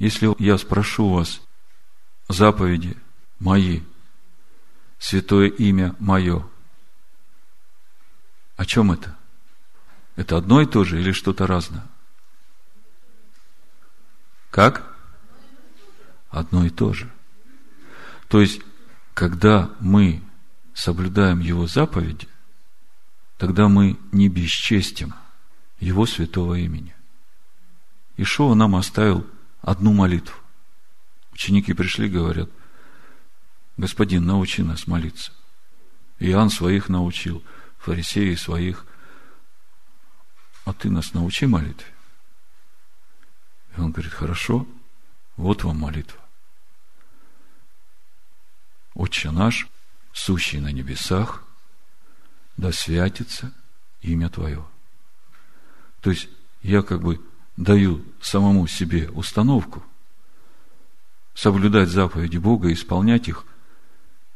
Если 0.00 0.34
я 0.42 0.58
спрошу 0.58 1.08
вас 1.08 1.40
заповеди 2.28 2.96
мои, 3.38 3.82
святое 5.00 5.48
имя 5.48 5.96
мое, 5.98 6.46
о 8.56 8.66
чем 8.66 8.92
это? 8.92 9.16
Это 10.14 10.36
одно 10.36 10.60
и 10.60 10.66
то 10.66 10.84
же 10.84 11.00
или 11.00 11.12
что-то 11.12 11.46
разное? 11.46 11.86
Как? 14.50 14.94
Одно 16.28 16.66
и 16.66 16.70
то 16.70 16.92
же. 16.92 17.10
То 18.28 18.40
есть, 18.40 18.60
когда 19.14 19.70
мы 19.80 20.22
соблюдаем 20.74 21.40
Его 21.40 21.66
заповеди, 21.66 22.28
тогда 23.38 23.68
мы 23.68 23.98
не 24.12 24.28
бесчестим 24.28 25.14
Его 25.78 26.04
святого 26.04 26.54
имени. 26.56 26.94
Ишуа 28.18 28.54
нам 28.54 28.76
оставил 28.76 29.26
одну 29.62 29.94
молитву. 29.94 30.36
Ученики 31.32 31.72
пришли 31.72 32.08
говорят, 32.08 32.50
Господин, 33.80 34.26
научи 34.26 34.62
нас 34.62 34.86
молиться. 34.86 35.32
Иоанн 36.18 36.50
своих 36.50 36.88
научил, 36.88 37.42
фарисеи 37.78 38.34
своих– 38.34 38.86
а 40.64 40.72
ты 40.72 40.90
нас 40.90 41.14
научи 41.14 41.46
молитве. 41.46 41.92
И 43.76 43.80
он 43.80 43.92
говорит, 43.92 44.12
хорошо, 44.12 44.66
вот 45.36 45.64
вам 45.64 45.78
молитва. 45.78 46.20
Отче 48.94 49.30
наш, 49.30 49.68
сущий 50.12 50.60
на 50.60 50.70
небесах, 50.70 51.42
да 52.56 52.72
святится 52.72 53.52
имя 54.02 54.28
Твое. 54.28 54.64
То 56.02 56.10
есть, 56.10 56.28
я 56.62 56.82
как 56.82 57.02
бы 57.02 57.20
даю 57.56 58.04
самому 58.20 58.66
себе 58.66 59.10
установку 59.10 59.82
соблюдать 61.34 61.88
заповеди 61.88 62.36
Бога 62.36 62.68
и 62.68 62.74
исполнять 62.74 63.28
их 63.28 63.44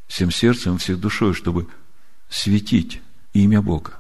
всем 0.07 0.31
сердцем, 0.31 0.79
всей 0.79 0.97
душой, 0.97 1.35
чтобы 1.35 1.69
светить 2.29 3.01
имя 3.33 3.61
Бога. 3.63 3.99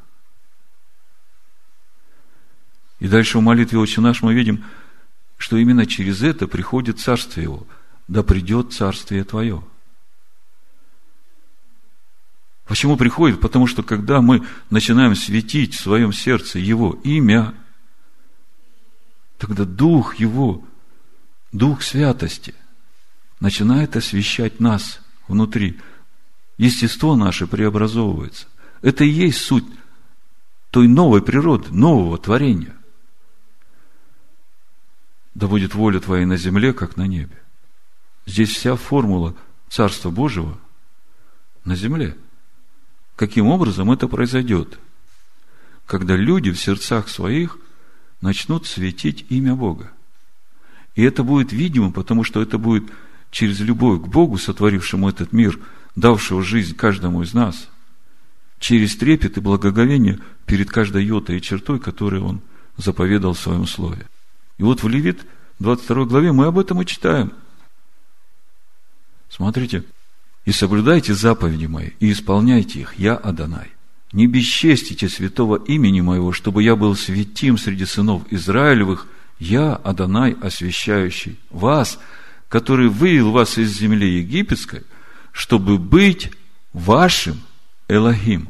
И 3.01 3.09
дальше 3.09 3.39
в 3.39 3.43
молитве 3.43 3.79
«Отче 3.79 4.01
наш» 4.01 4.23
мы 4.23 4.35
видим, 4.35 4.65
что 5.37 5.57
именно 5.57 5.87
через 5.87 6.23
это 6.23 6.47
приходит 6.47 7.01
Царствие 7.01 7.45
Его. 7.45 7.67
Да 8.09 8.23
придет 8.23 8.73
Царствие 8.73 9.25
Твое. 9.25 9.63
Почему 12.67 12.97
приходит? 12.97 13.41
Потому 13.41 13.67
что 13.67 13.83
когда 13.83 14.23
мы 14.23 14.47
начинаем 14.71 15.15
светить 15.15 15.75
в 15.75 15.81
своем 15.81 16.13
сердце 16.13 16.59
Его 16.59 16.99
имя, 17.05 17.55
тогда 19.39 19.65
Дух 19.65 20.17
Его, 20.17 20.65
Дух 21.53 21.83
Святости, 21.83 22.55
начинает 23.41 23.97
освещать 23.97 24.61
нас 24.61 25.01
внутри. 25.29 25.79
Естество 26.57 27.17
наше 27.17 27.47
преобразовывается. 27.47 28.47
Это 28.83 29.05
и 29.05 29.09
есть 29.09 29.39
суть 29.39 29.65
той 30.71 30.89
новой 30.89 31.23
природы, 31.23 31.71
нового 31.71 32.19
творения 32.19 32.75
да 35.35 35.49
будет 35.49 35.75
воля 35.75 36.01
Твоя 36.01 36.27
на 36.27 36.37
земле, 36.37 36.73
как 36.73 36.97
на 36.97 37.07
небе. 37.07 37.37
Здесь 38.27 38.51
вся 38.51 38.77
формула 38.77 39.35
Царства 39.69 40.11
Божьего 40.11 40.59
на 41.65 41.77
земле. 41.77 42.17
Каким 43.17 43.49
образом 43.49 43.90
это 43.90 44.09
произойдет? 44.09 44.79
Когда 45.87 46.17
люди 46.17 46.51
в 46.51 46.61
сердцах 46.61 47.09
своих 47.09 47.59
начнут 48.21 48.67
светить 48.67 49.27
имя 49.29 49.55
Бога. 49.55 49.93
И 50.95 51.03
это 51.03 51.23
будет 51.25 51.53
видимо, 51.53 51.90
потому 51.90 52.25
что 52.25 52.40
это 52.40 52.57
будет 52.57 52.85
через 53.31 53.59
любовь 53.61 54.03
к 54.03 54.07
Богу, 54.07 54.38
сотворившему 54.38 55.09
этот 55.09 55.33
мир, 55.33 55.59
давшего 55.96 56.42
жизнь 56.42 56.74
каждому 56.76 57.22
из 57.22 57.35
нас, 57.35 57.68
через 58.59 58.96
трепет 58.96 59.37
и 59.37 59.40
благоговение 59.40 60.18
перед 60.46 60.70
каждой 60.70 61.04
йотой 61.04 61.38
и 61.38 61.42
чертой, 61.42 61.78
которую 61.78 62.24
Он 62.24 62.40
заповедал 62.76 63.35
в 63.35 63.40
Своем 63.40 63.66
Слове. 63.66 64.07
И 64.59 64.62
вот 64.62 64.83
в 64.83 64.88
Левит 64.88 65.24
22 65.61 66.04
главе 66.07 66.33
мы 66.33 66.46
об 66.46 66.59
этом 66.59 66.80
и 66.83 66.87
читаем. 66.87 67.33
Смотрите. 69.28 69.85
«И 70.44 70.52
соблюдайте 70.52 71.14
заповеди 71.14 71.66
мои, 71.66 71.90
и 72.00 72.12
исполняйте 72.12 72.80
их, 72.80 72.98
я 72.98 73.16
Адонай. 73.16 73.72
Не 74.12 74.26
бесчестите 74.26 75.09
святого 75.09 75.57
имени 75.57 76.02
моего, 76.02 76.33
чтобы 76.33 76.62
я 76.62 76.76
был 76.76 76.94
святим 76.94 77.57
среди 77.57 77.87
сынов 77.87 78.22
Израилевых, 78.30 79.07
я 79.38 79.74
Адонай, 79.74 80.37
освящающий 80.40 81.38
вас, 81.50 81.98
который 82.48 82.88
вывел 82.88 83.33
вас 83.33 83.59
из 83.59 83.76
земли 83.76 84.18
египетской, 84.18 84.85
чтобы 85.35 85.77
быть 85.79 86.33
вашим 86.73 87.42
Элохим». 87.88 88.49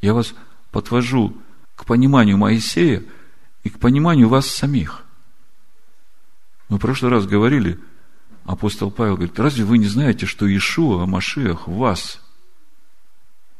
Я 0.00 0.14
вас 0.14 0.34
подвожу 0.70 1.36
к 1.74 1.86
пониманию 1.86 2.36
Моисея 2.36 3.02
и 3.64 3.70
к 3.70 3.80
пониманию 3.80 4.28
вас 4.28 4.46
самих. 4.46 5.04
Мы 6.68 6.76
в 6.76 6.80
прошлый 6.80 7.10
раз 7.10 7.26
говорили, 7.26 7.80
апостол 8.44 8.90
Павел 8.90 9.16
говорит, 9.16 9.38
разве 9.38 9.64
вы 9.64 9.78
не 9.78 9.86
знаете, 9.86 10.26
что 10.26 10.46
Иешуа, 10.46 11.06
Машиах, 11.06 11.66
вас? 11.66 12.20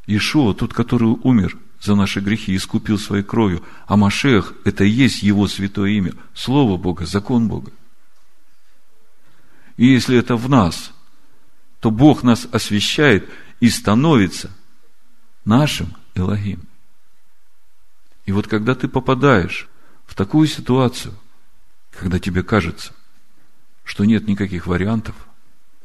Иешуа, 0.07 0.55
тот, 0.55 0.75
который 0.75 1.09
умер 1.23 1.57
за 1.81 1.95
наши 1.95 2.21
грехи, 2.21 2.53
и 2.53 2.57
искупил 2.57 2.99
своей 2.99 3.25
кровью, 3.25 3.63
а 3.87 3.97
Машех– 3.97 4.55
это 4.65 4.85
и 4.85 4.91
есть 4.91 5.23
Его 5.23 5.49
святое 5.49 5.91
имя, 5.91 6.13
Слово 6.35 6.77
Бога, 6.77 7.07
закон 7.07 7.49
Бога. 7.49 7.73
И 9.77 9.87
если 9.87 10.19
это 10.19 10.37
в 10.37 10.49
нас, 10.49 10.93
то 11.81 11.91
Бог 11.91 12.23
нас 12.23 12.47
освящает 12.51 13.29
и 13.61 13.69
становится 13.69 14.51
нашим 15.45 15.95
Элогим. 16.15 16.63
И 18.25 18.33
вот 18.33 18.49
когда 18.49 18.75
ты 18.75 18.89
попадаешь 18.89 19.69
в 20.07 20.15
такую 20.15 20.49
ситуацию, 20.49 21.15
когда 21.93 22.19
тебе 22.19 22.43
кажется, 22.43 22.93
что 23.85 24.05
нет 24.05 24.27
никаких 24.27 24.67
вариантов, 24.67 25.15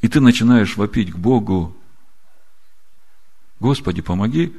и 0.00 0.08
ты 0.08 0.20
начинаешь 0.20 0.76
вопить 0.76 1.12
к 1.12 1.16
Богу, 1.16 1.76
Господи, 3.60 4.02
помоги, 4.02 4.56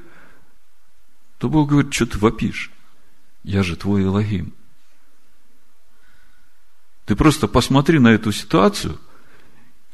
то 1.40 1.50
Бог 1.50 1.70
говорит, 1.70 1.94
что 1.94 2.06
ты 2.06 2.18
вопишь? 2.18 2.72
Я 3.44 3.64
же 3.64 3.76
твой 3.76 4.04
Элогим. 4.04 4.54
Ты 7.06 7.18
просто 7.18 7.50
посмотри 7.50 8.00
на 8.00 8.08
эту 8.08 8.32
ситуацию 8.32 8.98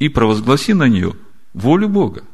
и 0.00 0.08
провозгласи 0.08 0.74
на 0.74 0.88
нее 0.88 1.14
волю 1.52 1.88
Бога. 1.88 2.24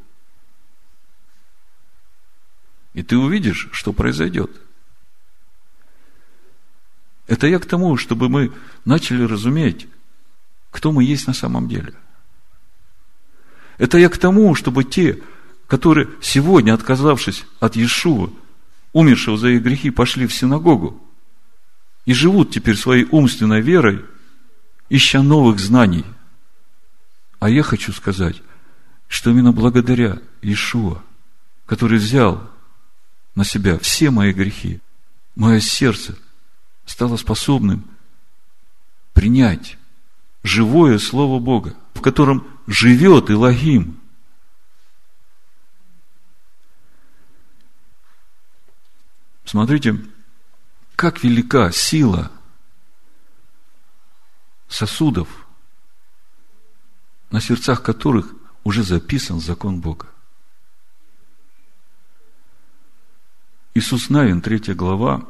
И 2.95 3.03
ты 3.03 3.19
увидишь, 3.19 3.69
что 3.73 3.93
произойдет– 3.93 4.51
это 7.27 7.49
я 7.49 7.59
к 7.59 7.67
тому, 7.67 7.97
чтобы 7.97 8.29
мы 8.29 8.53
начали 8.85 9.25
разуметь, 9.25 9.89
кто 10.71 10.93
мы 10.93 11.05
есть 11.05 11.27
на 11.27 11.35
самом 11.35 11.69
деле. 11.69 11.95
Это 13.79 13.99
я 13.99 14.09
к 14.09 14.19
тому, 14.19 14.55
чтобы 14.55 14.85
те, 14.85 15.21
которые 15.67 16.09
сегодня, 16.23 16.73
отказавшись 16.73 17.45
от 17.61 17.77
Иешуа, 17.77 18.31
умершего 18.93 19.37
за 19.37 19.49
их 19.49 19.63
грехи, 19.63 19.91
пошли 19.91 20.27
в 20.27 20.35
синагогу 20.35 21.03
и 22.05 22.15
живут 22.15 22.53
теперь 22.53 22.77
своей 22.77 23.07
умственной 23.11 23.61
верой, 23.61 24.05
ища 24.89 25.23
новых 25.23 25.59
знаний. 25.59 26.05
А 27.47 27.49
я 27.49 27.63
хочу 27.63 27.93
сказать, 27.93 28.43
что 29.07 29.31
именно 29.31 29.53
благодаря 29.53 30.19
Иешуа, 30.43 31.01
который 31.65 31.99
взял 31.99 32.51
на 33.37 33.45
себя 33.45 33.79
все 33.79 34.11
мои 34.11 34.33
грехи, 34.33 34.81
мое 35.37 35.61
сердце 35.61 36.19
стало 36.87 37.17
способным 37.17 37.89
принять 39.13 39.79
живое 40.43 40.99
Слово 40.99 41.39
Бога, 41.39 41.77
в 41.95 42.01
котором 42.01 42.45
живет 42.67 43.31
Илогим. 43.31 44.01
Смотрите, 49.45 50.05
как 50.97 51.23
велика 51.23 51.71
сила 51.71 52.33
сосудов, 54.67 55.46
на 57.31 57.41
сердцах 57.41 57.83
которых 57.83 58.35
уже 58.65 58.83
записан 58.83 59.41
закон 59.41 59.81
Бога. 59.81 60.09
Иисус 63.75 64.09
Навин, 64.09 64.41
3 64.41 64.75
глава, 64.75 65.27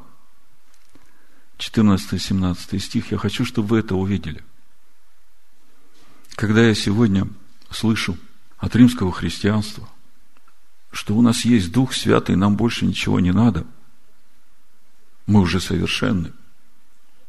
14-17 1.58 2.78
стих. 2.78 3.12
Я 3.12 3.18
хочу, 3.18 3.44
чтобы 3.44 3.68
вы 3.68 3.78
это 3.80 3.96
увидели. 3.96 4.44
Когда 6.34 6.66
я 6.66 6.74
сегодня 6.74 7.28
слышу 7.70 8.16
от 8.58 8.76
римского 8.76 9.10
христианства, 9.10 9.88
что 10.92 11.16
у 11.16 11.22
нас 11.22 11.44
есть 11.44 11.72
Дух 11.72 11.92
Святый, 11.92 12.36
нам 12.36 12.56
больше 12.56 12.86
ничего 12.86 13.20
не 13.20 13.32
надо, 13.32 13.66
мы 15.26 15.40
уже 15.40 15.60
совершенны, 15.60 16.32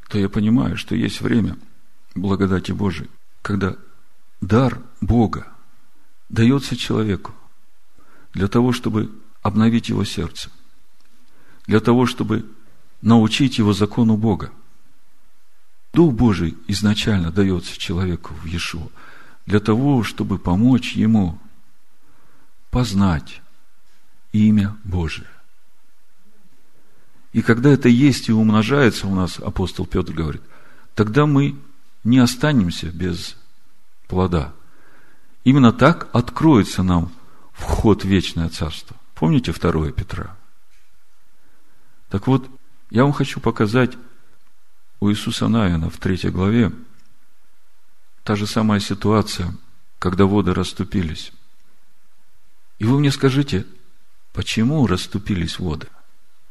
то 0.10 0.20
я 0.20 0.30
понимаю, 0.30 0.78
что 0.78 0.96
есть 0.96 1.22
время 1.22 1.58
благодати 2.16 2.72
Божией, 2.72 3.10
когда 3.42 3.76
дар 4.42 4.82
Бога 5.02 5.48
дается 6.30 6.76
человеку 6.76 7.34
для 8.34 8.48
того, 8.48 8.72
чтобы 8.72 9.12
обновить 9.42 9.90
его 9.90 10.04
сердце, 10.04 10.50
для 11.66 11.80
того, 11.80 12.06
чтобы 12.06 12.46
научить 13.02 13.58
его 13.58 13.74
закону 13.74 14.18
Бога. 14.18 14.52
Дух 15.94 16.14
Божий 16.14 16.58
изначально 16.68 17.32
дается 17.32 17.78
человеку 17.78 18.34
в 18.36 18.46
Иешуа 18.46 18.90
для 19.46 19.60
того, 19.60 20.04
чтобы 20.04 20.38
помочь 20.38 20.94
ему 20.94 21.40
познать 22.70 23.42
имя 24.34 24.76
Божие. 24.84 25.28
И 27.34 27.42
когда 27.42 27.70
это 27.70 27.88
есть 27.88 28.30
и 28.30 28.34
умножается 28.34 29.08
у 29.08 29.16
нас, 29.16 29.40
апостол 29.40 29.86
Петр 29.86 30.12
говорит, 30.12 30.42
тогда 30.96 31.26
мы 31.26 31.56
не 32.04 32.20
останемся 32.20 32.88
без 32.88 33.38
плода. 34.08 34.54
Именно 35.44 35.72
так 35.72 36.10
откроется 36.14 36.84
нам 36.84 37.12
вход 37.54 38.04
в 38.04 38.08
вечное 38.08 38.50
царство. 38.50 38.96
Помните 39.16 39.52
2 39.52 39.92
Петра? 39.92 40.36
Так 42.10 42.28
вот, 42.28 42.50
я 42.90 43.04
вам 43.04 43.14
хочу 43.14 43.40
показать 43.40 43.98
у 45.00 45.10
Иисуса 45.10 45.48
Навина 45.48 45.90
в 45.90 45.98
третьей 45.98 46.32
главе 46.32 46.72
та 48.24 48.36
же 48.36 48.46
самая 48.46 48.80
ситуация, 48.80 49.56
когда 50.00 50.26
воды 50.26 50.54
расступились. 50.54 51.32
И 52.80 52.86
вы 52.86 53.00
мне 53.00 53.12
скажите, 53.12 53.66
почему 54.34 54.86
расступились 54.86 55.60
воды? 55.60 55.88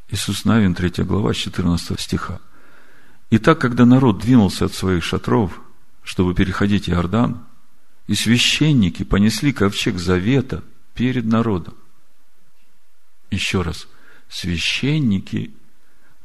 Иисус 0.09 0.45
Навин, 0.45 0.73
3 0.73 1.03
глава, 1.03 1.33
14 1.33 1.99
стиха. 1.99 2.39
Итак, 3.29 3.59
когда 3.59 3.85
народ 3.85 4.19
двинулся 4.19 4.65
от 4.65 4.73
своих 4.73 5.03
шатров, 5.03 5.61
чтобы 6.07 6.33
переходить 6.33 6.89
Иордан, 6.89 7.45
и 8.07 8.15
священники 8.15 9.03
понесли 9.03 9.51
ковчег 9.51 9.97
завета 9.97 10.63
перед 10.93 11.25
народом. 11.25 11.75
Еще 13.29 13.61
раз, 13.61 13.89
священники 14.29 15.53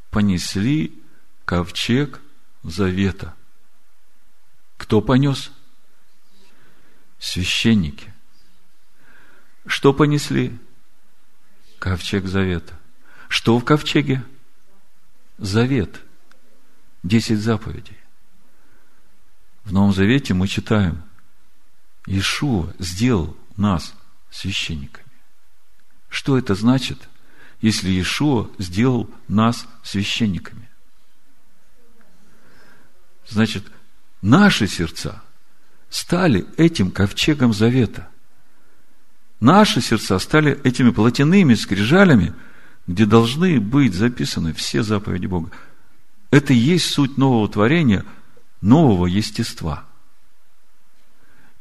понесли 0.09 0.97
ковчег 1.43 2.21
завета. 2.63 3.35
Кто 4.77 5.01
понес? 5.01 5.51
Священники. 7.19 8.13
Что 9.65 9.93
понесли? 9.93 10.57
Ковчег 11.79 12.27
завета. 12.27 12.79
Что 13.27 13.59
в 13.59 13.65
ковчеге? 13.65 14.23
Завет. 15.37 16.01
Десять 17.03 17.39
заповедей. 17.39 17.97
В 19.63 19.71
Новом 19.71 19.93
Завете 19.93 20.33
мы 20.33 20.47
читаем, 20.47 21.03
Иешуа 22.05 22.73
сделал 22.79 23.35
нас 23.55 23.93
священниками. 24.29 25.05
Что 26.09 26.37
это 26.37 26.53
значит, 26.53 27.09
если 27.61 27.89
Иешуа 27.89 28.49
сделал 28.57 29.09
нас 29.27 29.65
священниками? 29.83 30.69
Значит, 33.27 33.63
наши 34.21 34.67
сердца 34.67 35.23
стали 35.89 36.45
этим 36.57 36.91
ковчегом 36.91 37.53
завета. 37.53 38.09
Наши 39.39 39.81
сердца 39.81 40.19
стали 40.19 40.59
этими 40.63 40.89
плотяными 40.89 41.53
скрижалями, 41.53 42.33
где 42.85 43.05
должны 43.05 43.59
быть 43.59 43.93
записаны 43.93 44.53
все 44.53 44.83
заповеди 44.83 45.27
Бога. 45.27 45.51
Это 46.31 46.53
и 46.53 46.57
есть 46.57 46.87
суть 46.87 47.17
нового 47.17 47.47
творения, 47.47 48.03
нового 48.63 49.05
естества. 49.05 49.85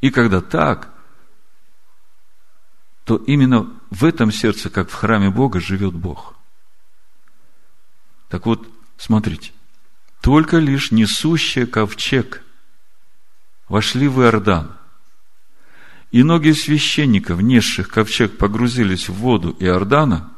И 0.01 0.11
когда 0.11 0.41
так, 0.41 0.93
то 3.05 3.17
именно 3.17 3.71
в 3.91 4.05
этом 4.05 4.31
сердце, 4.33 4.71
как 4.71 4.89
в 4.89 4.95
храме 4.95 5.31
Бога, 5.31 5.61
живет 5.61 5.95
Бог. 5.95 6.35
Так 8.29 8.47
вот, 8.47 8.67
смотрите, 8.97 9.53
только 10.21 10.59
лишь 10.59 10.93
несущие 10.93 11.67
ковчег 11.67 12.43
вошли 13.69 14.09
в 14.09 14.21
Иордан, 14.21 14.77
и 16.13 16.23
ноги 16.23 16.53
священников, 16.53 17.41
несших 17.41 17.89
ковчег, 17.89 18.37
погрузились 18.39 19.09
в 19.09 19.15
воду 19.15 19.57
Иордана, 19.59 20.31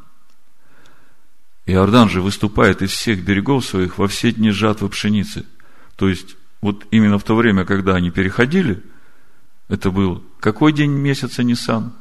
Иордан 1.67 2.09
же 2.09 2.21
выступает 2.21 2.83
из 2.83 2.91
всех 2.91 3.25
берегов 3.25 3.65
своих 3.65 3.99
во 3.99 4.07
все 4.07 4.33
дни 4.33 4.51
жатвы 4.51 4.89
пшеницы. 4.89 5.47
То 5.97 6.09
есть, 6.09 6.37
вот 6.65 6.87
именно 6.91 7.19
в 7.19 7.25
то 7.25 7.37
время, 7.37 7.67
когда 7.67 7.95
они 7.95 8.11
переходили, 8.11 8.83
это 9.69 9.91
был 9.91 10.25
какой 10.41 10.73
день 10.73 10.93
месяца 10.93 11.43
Нисан? 11.43 11.93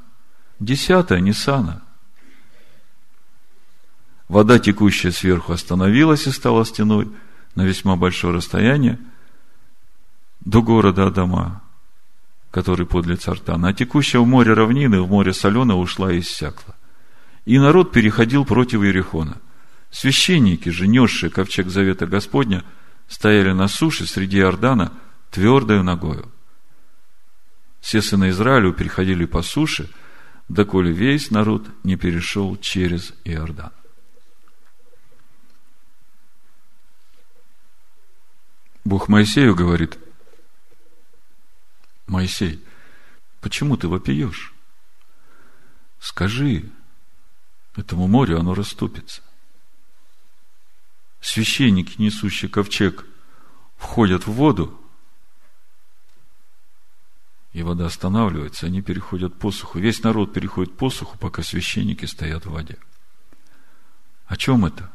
Десятое 0.58 1.20
Нисана. 1.20 1.84
Вода, 4.30 4.60
текущая 4.60 5.12
сверху, 5.12 5.52
остановилась 5.52 6.28
и 6.28 6.32
стала 6.32 6.66
стеной 6.66 7.12
на 7.56 7.66
весьма 7.66 7.98
большое 7.98 8.34
расстояние 8.34 9.00
до 10.40 10.62
города 10.62 11.08
Адама, 11.08 11.62
который 12.50 12.86
подле 12.86 13.18
Цартана. 13.18 13.68
А 13.68 13.74
текущая 13.74 14.20
в 14.20 14.26
море 14.26 14.54
равнины, 14.54 15.02
в 15.02 15.10
море 15.10 15.34
соленое 15.34 15.78
ушла 15.78 16.14
и 16.14 16.22
иссякла. 16.22 16.74
И 17.44 17.60
народ 17.60 17.92
переходил 17.92 18.46
против 18.46 18.82
Иерихона– 18.82 19.42
Священники 19.94 20.70
же, 20.70 20.88
несшие 20.88 21.30
ковчег 21.30 21.68
завета 21.68 22.08
Господня, 22.08 22.64
стояли 23.08 23.52
на 23.54 23.68
суше 23.68 24.08
среди 24.08 24.40
Иордана 24.40 24.92
твердою 25.32 25.84
ногою. 25.84 26.32
Все 27.82 28.02
сыны 28.02 28.30
Израилю 28.30 28.74
переходили 28.74 29.26
по 29.26 29.42
суше, 29.42 29.90
доколе 30.48 30.92
весь 30.92 31.32
народ 31.32 31.68
не 31.84 31.96
перешел 31.96 32.56
через 32.58 33.14
Иордан. 33.24 33.72
Бог 38.86 39.08
Моисею 39.08 39.56
говорит, 39.56 39.98
Моисей, 42.08 42.64
почему 43.42 43.78
ты 43.78 43.88
вопиешь? 43.88 44.54
Скажи 46.00 46.70
этому 47.76 48.08
морю, 48.08 48.40
оно 48.40 48.54
расступится 48.54 49.22
священники, 51.24 52.02
несущие 52.02 52.50
ковчег, 52.50 53.06
входят 53.78 54.28
в 54.28 54.32
воду, 54.32 54.80
и 57.54 57.64
вода 57.64 57.86
останавливается, 57.86 58.66
они 58.66 58.82
переходят 58.82 59.38
по 59.38 59.52
суху. 59.52 59.80
Весь 59.80 60.04
народ 60.04 60.34
переходит 60.34 60.76
по 60.76 60.90
суху, 60.90 61.18
пока 61.18 61.44
священники 61.44 62.06
стоят 62.06 62.46
в 62.46 62.52
воде. 62.52 62.78
О 64.26 64.36
чем 64.36 64.66
это? 64.66 64.92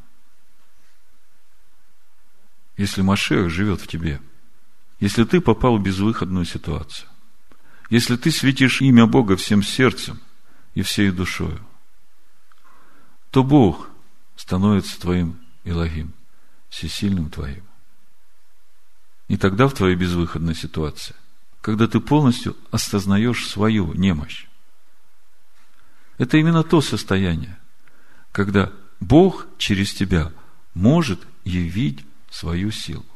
Если 2.76 3.00
Машех 3.00 3.48
живет 3.48 3.80
в 3.80 3.86
тебе, 3.86 4.20
если 5.00 5.24
ты 5.24 5.40
попал 5.40 5.78
в 5.78 5.82
безвыходную 5.82 6.44
ситуацию, 6.44 7.08
если 7.90 8.16
ты 8.16 8.30
светишь 8.30 8.82
имя 8.82 9.06
Бога 9.06 9.36
всем 9.36 9.62
сердцем 9.62 10.20
и 10.74 10.82
всей 10.82 11.10
душою, 11.10 11.64
то 13.30 13.42
Бог 13.42 13.88
становится 14.36 15.00
твоим 15.00 15.38
Илогим 15.64 16.12
всесильным 16.68 17.30
твоим. 17.30 17.64
И 19.28 19.36
тогда 19.36 19.68
в 19.68 19.74
твоей 19.74 19.94
безвыходной 19.94 20.54
ситуации, 20.54 21.14
когда 21.60 21.86
ты 21.86 22.00
полностью 22.00 22.56
осознаешь 22.70 23.46
свою 23.46 23.92
немощь, 23.92 24.46
это 26.16 26.38
именно 26.38 26.64
то 26.64 26.80
состояние, 26.80 27.58
когда 28.32 28.72
Бог 29.00 29.46
через 29.58 29.94
тебя 29.94 30.32
может 30.74 31.20
явить 31.44 32.04
свою 32.30 32.70
силу. 32.70 33.06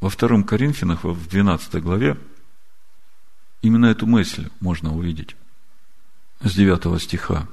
Во 0.00 0.10
втором 0.10 0.44
Коринфянах, 0.44 1.04
в 1.04 1.28
12 1.28 1.82
главе, 1.82 2.18
именно 3.62 3.86
эту 3.86 4.06
мысль 4.06 4.48
можно 4.60 4.94
увидеть. 4.94 5.36
С 6.40 6.54
9 6.54 7.02
стиха 7.02 7.48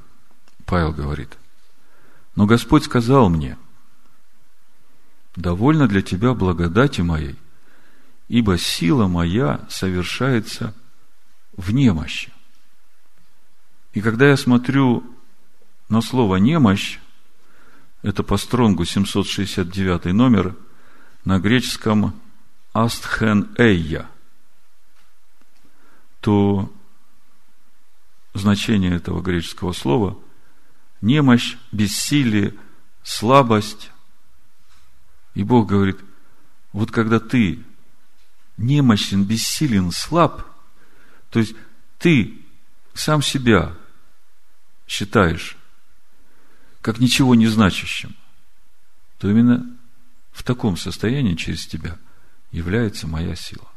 Павел 0.66 0.94
говорит– 0.94 1.38
но 2.36 2.46
Господь 2.46 2.84
сказал 2.84 3.30
мне, 3.30 3.58
довольно 5.36 5.88
для 5.88 6.02
тебя 6.02 6.34
благодати 6.34 7.02
моей, 7.02 7.38
ибо 8.28 8.58
сила 8.58 9.08
моя 9.08 9.66
совершается 9.70 10.74
в 11.56 11.72
немощи. 11.72 12.32
И 13.94 14.02
когда 14.02 14.28
я 14.28 14.36
смотрю 14.36 15.04
на 15.88 16.02
слово 16.02 16.36
«немощь», 16.38 17.00
это 18.02 18.24
по 18.24 18.38
стронгу 18.38 18.84
769 18.84 20.14
номер, 20.14 20.56
на 21.24 21.40
греческом 21.40 22.14
«астхен 22.74 23.56
эйя», 23.58 24.10
то 26.20 26.72
значение 28.34 28.96
этого 28.96 29.22
греческого 29.22 29.72
слова– 29.72 30.18
немощь, 31.06 31.56
бессилие, 31.72 32.56
слабость. 33.04 33.92
И 35.36 35.44
Бог 35.44 35.70
говорит, 35.70 35.98
вот 36.74 36.92
когда 36.92 37.20
ты 37.20 37.64
немощен, 38.58 39.24
бессилен, 39.24 39.92
слаб, 39.92 40.44
то 41.30 41.40
есть 41.40 41.56
ты 42.00 42.42
сам 42.94 43.22
себя 43.22 43.74
считаешь 44.88 45.58
как 46.82 47.00
ничего 47.00 47.36
не 47.36 47.48
значащим, 47.48 48.16
то 49.18 49.30
именно 49.30 49.66
в 50.32 50.44
таком 50.44 50.76
состоянии 50.78 51.36
через 51.36 51.66
тебя 51.68 51.98
является 52.52 53.08
моя 53.08 53.36
сила. 53.36 53.68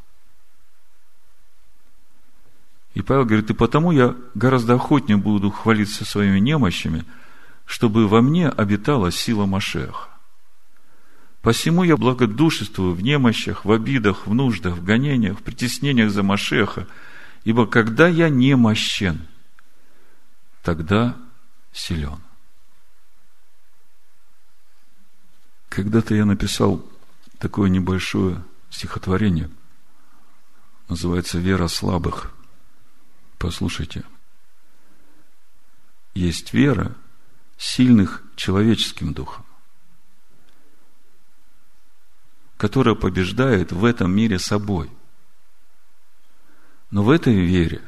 И 2.99 3.03
Павел 3.03 3.27
говорит, 3.27 3.49
и 3.49 3.55
потому 3.55 3.93
я 3.93 4.17
гораздо 4.35 4.75
охотнее 4.75 5.19
буду 5.19 5.53
хвалиться 5.53 6.05
своими 6.05 6.41
немощами, 6.41 7.05
чтобы 7.65 8.09
во 8.09 8.21
мне 8.21 8.49
обитала 8.49 9.13
сила 9.13 9.47
Машеха. 9.47 10.09
Посему 11.41 11.85
я 11.85 11.97
благодушествую 11.97 12.95
в 12.95 13.01
немощах, 13.01 13.65
в 13.65 13.71
обидах, 13.71 14.27
в 14.27 14.35
нуждах, 14.35 14.75
в 14.75 14.85
гонениях, 14.85 15.39
в 15.39 15.45
притеснениях 15.45 16.11
за 16.11 16.25
Машеха, 16.25 16.89
ибо 17.45 17.69
когда 17.69 18.09
я 18.09 18.29
немощен, 18.29 19.29
тогда 20.65 21.17
силен. 21.73 22.19
Когда-то 25.69 26.17
я 26.17 26.25
написал 26.25 26.85
такое 27.39 27.71
небольшое 27.71 28.43
стихотворение, 28.71 29.51
называется 30.89 31.39
«Вера 31.39 31.69
слабых». 31.69 32.35
Послушайте. 33.39 34.05
Есть 36.15 36.53
вера 36.53 36.97
сильных 37.57 38.23
человеческим 38.37 39.15
духом, 39.15 39.45
которая 42.57 42.95
побеждает 42.95 43.73
в 43.73 43.85
этом 43.85 44.15
мире 44.15 44.39
собой. 44.39 44.91
Но 46.91 47.03
в 47.03 47.11
этой 47.11 47.35
вере 47.35 47.83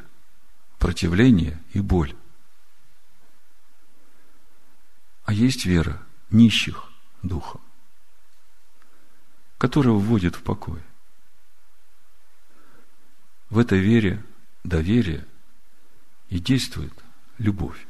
противление 0.78 1.62
и 1.72 1.80
боль. 1.80 2.14
А 5.24 5.32
есть 5.32 5.66
вера 5.66 6.02
нищих 6.30 6.84
духом 7.22 7.60
которая 9.60 9.92
вводит 9.92 10.36
в 10.36 10.42
покой. 10.42 10.80
В 13.50 13.58
этой 13.58 13.78
вере 13.78 14.24
доверие 14.64 15.26
и 16.30 16.38
действует 16.38 16.92
любовь. 17.38 17.86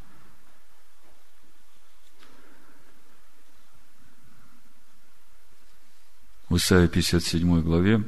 В 6.49 6.57
Исаии 6.57 6.89
57 6.89 7.63
главе, 7.63 8.03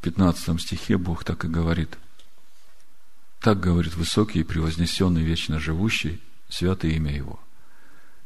15 0.00 0.60
стихе 0.60 0.96
Бог 0.96 1.22
так 1.22 1.44
и 1.44 1.48
говорит. 1.48 1.96
Так 3.40 3.60
говорит 3.60 3.94
высокий 3.94 4.40
и 4.40 4.44
превознесенный, 4.44 5.22
вечно 5.22 5.60
живущий, 5.60 6.20
святое 6.48 6.92
имя 6.92 7.14
Его. 7.14 7.38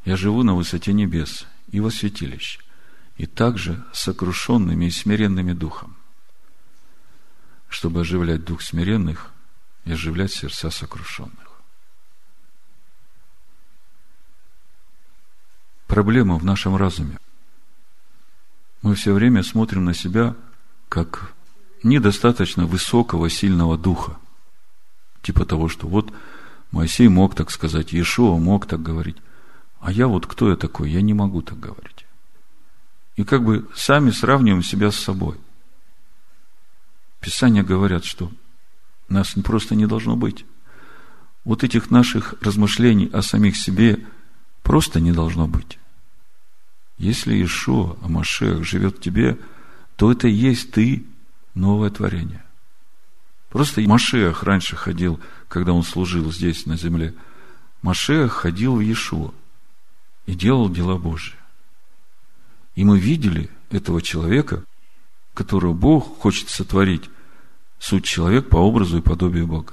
Я 0.07 0.17
живу 0.17 0.43
на 0.43 0.55
высоте 0.55 0.95
небес 0.95 1.47
и 1.71 1.81
во 1.81 1.91
святилище, 1.91 2.61
и 3.19 3.27
также 3.27 3.85
сокрушенными 3.93 4.87
и 4.87 4.91
смиренными 4.91 5.53
духом, 5.53 5.97
чтобы 7.69 8.01
оживлять 8.01 8.45
дух 8.45 8.63
смиренных 8.63 9.31
и 9.85 9.93
оживлять 9.93 10.33
сердца 10.33 10.71
сокрушенных. 10.71 11.63
Проблема 15.87 16.39
в 16.39 16.45
нашем 16.45 16.77
разуме. 16.77 17.19
Мы 18.83 18.95
все 18.95 19.13
время 19.13 19.43
смотрим 19.43 19.85
на 19.85 19.95
себя 19.95 20.37
как 20.89 21.33
недостаточно 21.83 22.67
высокого, 22.67 23.29
сильного 23.29 23.77
духа. 23.77 24.17
Типа 25.23 25.45
того, 25.45 25.69
что 25.69 25.87
вот 25.89 26.13
Моисей 26.71 27.09
мог 27.09 27.35
так 27.35 27.51
сказать, 27.51 27.93
Иешуа 27.93 28.39
мог 28.39 28.67
так 28.67 28.83
говорить. 28.83 29.17
А 29.81 29.91
я 29.93 30.07
вот 30.07 30.27
кто 30.27 30.51
я 30.51 30.57
такой? 30.57 30.91
Я 30.91 31.03
не 31.03 31.15
могу 31.15 31.43
так 31.43 31.59
говорить 31.59 32.07
и 33.21 33.25
как 33.25 33.45
бы 33.45 33.69
сами 33.75 34.11
сравниваем 34.11 34.63
себя 34.63 34.91
с 34.91 34.97
собой. 34.97 35.37
Писания 37.21 37.63
говорят, 37.63 38.07
что 38.07 38.33
нас 39.11 39.35
просто 39.45 39.75
не 39.75 39.87
должно 39.87 40.17
быть. 40.17 40.45
Вот 41.45 41.65
этих 41.65 41.91
наших 41.91 42.35
размышлений 42.41 43.11
о 43.13 43.23
самих 43.23 43.57
себе 43.57 44.07
просто 44.63 45.01
не 45.01 45.13
должно 45.13 45.47
быть. 45.47 45.79
Если 46.99 47.43
Ишуа, 47.43 47.97
Амашех 48.03 48.65
живет 48.65 48.99
в 48.99 49.01
тебе, 49.01 49.39
то 49.97 50.13
это 50.13 50.29
и 50.29 50.33
есть 50.33 50.71
ты, 50.73 51.05
новое 51.55 51.91
творение. 51.91 52.45
Просто 53.49 53.81
Машех 53.81 54.45
раньше 54.45 54.77
ходил, 54.77 55.19
когда 55.49 55.73
он 55.73 55.83
служил 55.83 56.31
здесь, 56.33 56.67
на 56.67 56.77
земле. 56.77 57.15
Машех 57.83 58.33
ходил 58.33 58.77
в 58.77 58.81
Иешуа 58.81 59.33
и 60.27 60.35
делал 60.35 60.71
дела 60.71 60.97
Божьи. 60.99 61.35
И 62.77 62.85
мы 62.85 62.99
видели 63.01 63.51
этого 63.71 64.01
человека, 64.01 64.65
которого 65.35 65.73
Бог 65.73 66.19
хочет 66.21 66.49
сотворить, 66.49 67.11
суть 67.81 68.05
человек 68.05 68.49
по 68.49 68.59
образу 68.59 68.99
и 68.99 69.03
подобию 69.03 69.49
Бога. 69.49 69.73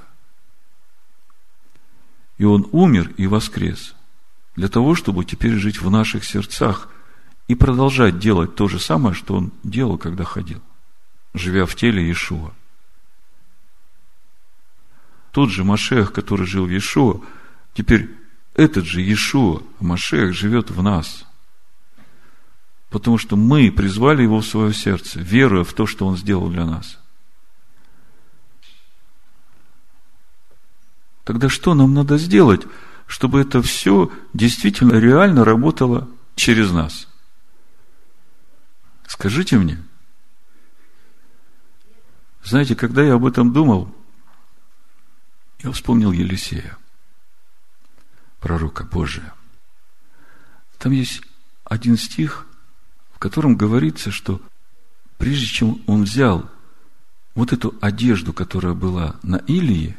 И 2.40 2.46
он 2.46 2.68
умер 2.72 3.14
и 3.18 3.28
воскрес 3.28 3.94
для 4.56 4.68
того, 4.68 4.96
чтобы 4.96 5.26
теперь 5.26 5.54
жить 5.54 5.80
в 5.80 5.92
наших 5.92 6.24
сердцах 6.24 6.90
и 7.48 7.54
продолжать 7.54 8.18
делать 8.18 8.56
то 8.56 8.68
же 8.68 8.80
самое, 8.80 9.14
что 9.14 9.36
он 9.36 9.52
делал, 9.64 10.00
когда 10.00 10.24
ходил, 10.24 10.62
живя 11.36 11.68
в 11.68 11.76
теле 11.76 12.04
Иешуа. 12.04 12.52
Тот 15.32 15.52
же 15.52 15.64
Машех, 15.64 16.12
который 16.14 16.48
жил 16.48 16.66
в 16.66 16.70
Иешуа, 16.70 17.22
теперь 17.76 18.10
этот 18.56 18.86
же 18.86 19.02
Иешуа, 19.02 19.62
Машех, 19.80 20.34
живет 20.34 20.72
в 20.72 20.82
нас– 20.82 21.26
Потому 22.90 23.18
что 23.18 23.36
мы 23.36 23.72
призвали 23.72 24.24
его 24.24 24.40
в 24.40 24.46
свое 24.46 24.74
сердце, 24.74 25.20
веруя 25.20 25.64
в 25.64 25.74
то, 25.74 25.86
что 25.86 26.06
он 26.08 26.18
сделал 26.18 26.50
для 26.50 26.66
нас. 26.66 27.00
Тогда 31.28 31.50
что 31.50 31.74
нам 31.74 31.94
надо 31.94 32.18
сделать, 32.18 32.62
чтобы 33.06 33.42
это 33.42 33.62
все 33.62 34.10
действительно 34.34 34.94
реально 34.94 35.44
работало 35.44 36.10
через 36.38 36.72
нас? 36.72 37.10
Скажите 39.06 39.58
мне. 39.58 39.84
Знаете, 42.46 42.78
когда 42.78 43.04
я 43.04 43.16
об 43.16 43.26
этом 43.26 43.52
думал, 43.52 43.94
я 45.60 45.70
вспомнил 45.74 46.14
Елисея, 46.14 46.78
пророка 48.40 48.86
Божия. 48.86 49.34
Там 50.78 50.94
есть 50.94 51.22
один 51.66 51.98
стих, 51.98 52.48
в 53.12 53.20
котором 53.20 53.58
говорится, 53.58 54.12
что 54.12 54.42
прежде 55.18 55.48
чем 55.48 55.82
он 55.88 56.06
взял 56.06 56.50
вот 57.36 57.52
эту 57.52 57.76
одежду, 57.82 58.32
которая 58.32 58.74
была 58.74 59.18
на 59.24 59.36
Илии, 59.36 59.98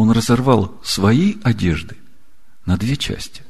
он 0.00 0.12
разорвал 0.12 0.80
свои 0.82 1.36
одежды 1.42 1.94
на 2.64 2.78
две 2.78 2.96
части. 2.96 3.42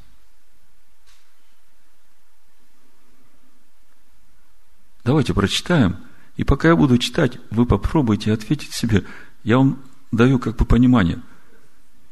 Давайте 5.04 5.32
прочитаем, 5.32 5.98
и 6.36 6.42
пока 6.42 6.68
я 6.68 6.76
буду 6.76 6.98
читать, 6.98 7.38
вы 7.52 7.66
попробуйте 7.66 8.32
ответить 8.32 8.74
себе. 8.74 9.04
Я 9.44 9.58
вам 9.58 9.80
даю 10.10 10.40
как 10.40 10.56
бы 10.56 10.64
понимание. 10.64 11.22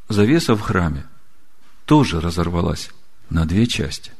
Завеса 0.08 0.54
в 0.54 0.60
храме 0.60 1.04
тоже 1.84 2.20
разорвалась 2.20 2.90
на 3.30 3.44
две 3.44 3.66
части. 3.66 4.12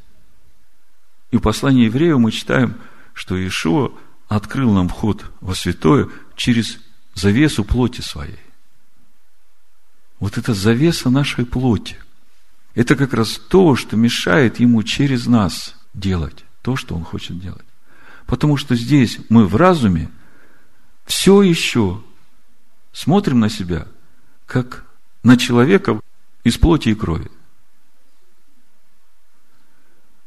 И 1.30 1.36
в 1.36 1.40
послании 1.40 1.84
еврею 1.84 2.18
мы 2.18 2.32
читаем, 2.32 2.76
что 3.14 3.36
Иешуа 3.36 3.92
открыл 4.26 4.72
нам 4.72 4.88
вход 4.88 5.30
во 5.40 5.54
святое 5.54 6.08
через 6.34 6.78
завесу 7.14 7.64
плоти 7.64 8.00
своей. 8.00 8.47
Вот 10.20 10.38
это 10.38 10.54
завеса 10.54 11.10
нашей 11.10 11.46
плоти. 11.46 11.96
Это 12.74 12.96
как 12.96 13.14
раз 13.14 13.38
то, 13.38 13.76
что 13.76 13.96
мешает 13.96 14.60
ему 14.60 14.82
через 14.82 15.26
нас 15.26 15.74
делать 15.94 16.44
то, 16.62 16.76
что 16.76 16.94
он 16.94 17.02
хочет 17.02 17.40
делать. 17.40 17.64
Потому 18.26 18.56
что 18.56 18.74
здесь 18.74 19.18
мы 19.30 19.46
в 19.46 19.56
разуме 19.56 20.10
все 21.06 21.42
еще 21.42 22.02
смотрим 22.92 23.40
на 23.40 23.48
себя 23.48 23.88
как 24.44 24.84
на 25.22 25.36
человека 25.36 26.00
из 26.44 26.58
плоти 26.58 26.90
и 26.90 26.94
крови. 26.94 27.30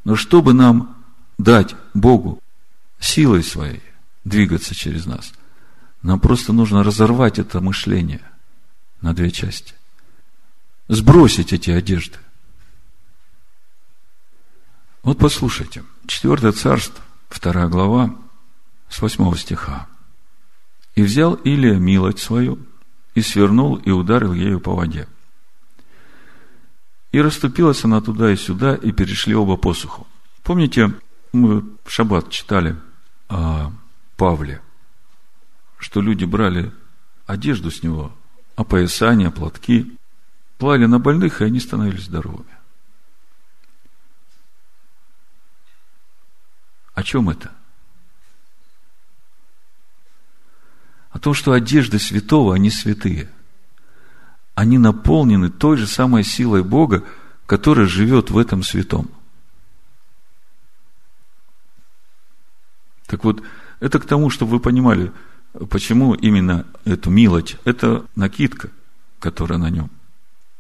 Но 0.04 0.16
чтобы 0.16 0.54
нам 0.54 0.98
дать 1.38 1.76
Богу 1.94 2.42
силой 3.00 3.44
своей 3.44 3.84
двигаться 4.24 4.74
через 4.74 5.06
нас, 5.06 5.32
нам 6.02 6.20
просто 6.20 6.54
нужно 6.54 6.84
разорвать 6.84 7.38
это 7.38 7.62
мышление 7.62 8.22
на 9.02 9.14
две 9.14 9.30
части. 9.30 9.76
Сбросить 10.92 11.54
эти 11.54 11.70
одежды. 11.70 12.18
Вот 15.04 15.20
послушайте, 15.20 15.86
4 16.06 16.52
царство, 16.52 17.02
2 17.30 17.68
глава, 17.68 18.14
с 18.90 19.02
8 19.02 19.34
стиха. 19.38 19.88
«И 20.96 21.02
взял 21.02 21.36
Илия 21.36 21.76
милость 21.76 22.20
свою, 22.20 22.60
и 23.16 23.22
свернул, 23.22 23.78
и 23.78 23.90
ударил 23.90 24.34
ею 24.34 24.60
по 24.60 24.76
воде. 24.76 25.08
И 27.14 27.22
расступилась 27.22 27.86
она 27.86 28.02
туда 28.02 28.30
и 28.30 28.36
сюда, 28.36 28.76
и 28.76 28.92
перешли 28.92 29.34
оба 29.34 29.56
посуху. 29.56 30.06
Помните, 30.44 30.94
мы 31.32 31.62
в 31.86 31.90
шаббат 31.90 32.30
читали 32.30 32.76
о 33.30 33.72
Павле, 34.18 34.62
что 35.78 36.02
люди 36.02 36.26
брали 36.26 36.74
одежду 37.28 37.72
с 37.72 37.82
него, 37.82 38.12
опоясания, 38.58 39.32
платки, 39.32 39.98
клали 40.62 40.86
на 40.86 41.00
больных, 41.00 41.42
и 41.42 41.46
они 41.46 41.60
становились 41.60 42.04
здоровыми. 42.04 42.56
О 46.94 47.02
чем 47.02 47.32
это? 47.32 47.52
О 51.10 51.18
том, 51.18 51.34
что 51.34 51.54
одежды 51.54 51.98
святого, 51.98 52.54
они 52.54 52.70
святые. 52.70 53.28
Они 54.54 54.78
наполнены 54.78 55.50
той 55.50 55.78
же 55.78 55.88
самой 55.88 56.24
силой 56.24 56.64
Бога, 56.64 57.06
которая 57.48 57.88
живет 57.88 58.30
в 58.30 58.38
этом 58.38 58.62
святом. 58.62 59.10
Так 63.08 63.24
вот, 63.24 63.42
это 63.80 64.00
к 64.00 64.06
тому, 64.06 64.30
чтобы 64.30 64.52
вы 64.52 64.60
понимали, 64.60 65.12
почему 65.72 66.14
именно 66.14 66.68
эту 66.86 67.10
милость, 67.10 67.58
это 67.66 68.06
накидка, 68.16 68.70
которая 69.20 69.58
на 69.58 69.72
нем. 69.72 69.90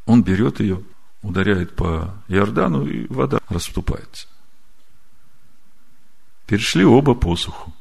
Он 0.05 0.23
берет 0.23 0.59
ее, 0.59 0.83
ударяет 1.21 1.75
по 1.75 2.15
Иордану, 2.27 2.85
и 2.87 3.07
вода 3.07 3.39
расступается. 3.49 4.27
Перешли 6.47 6.83
оба 6.83 7.13
посуху. 7.13 7.73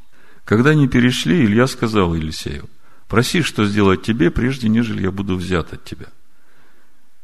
Когда 0.45 0.71
они 0.71 0.89
перешли, 0.89 1.45
Илья 1.45 1.67
сказал 1.67 2.15
Елисею, 2.15 2.69
проси, 3.09 3.43
что 3.43 3.65
сделать 3.65 4.03
тебе, 4.03 4.31
прежде 4.31 4.69
нежели 4.69 5.03
я 5.03 5.11
буду 5.11 5.37
взят 5.37 5.73
от 5.73 5.85
тебя. 5.85 6.07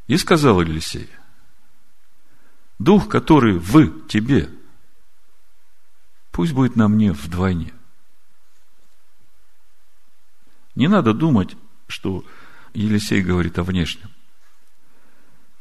И 0.06 0.16
сказал 0.16 0.60
Елисей, 0.60 1.08
дух, 2.78 3.08
который 3.08 3.58
в 3.58 4.06
тебе, 4.06 4.48
пусть 6.30 6.52
будет 6.52 6.76
на 6.76 6.88
мне 6.88 7.12
вдвойне. 7.12 7.72
Не 10.74 10.88
надо 10.88 11.14
думать, 11.14 11.56
что 11.88 12.24
Елисей 12.74 13.22
говорит 13.22 13.58
о 13.58 13.64
внешнем. 13.64 14.10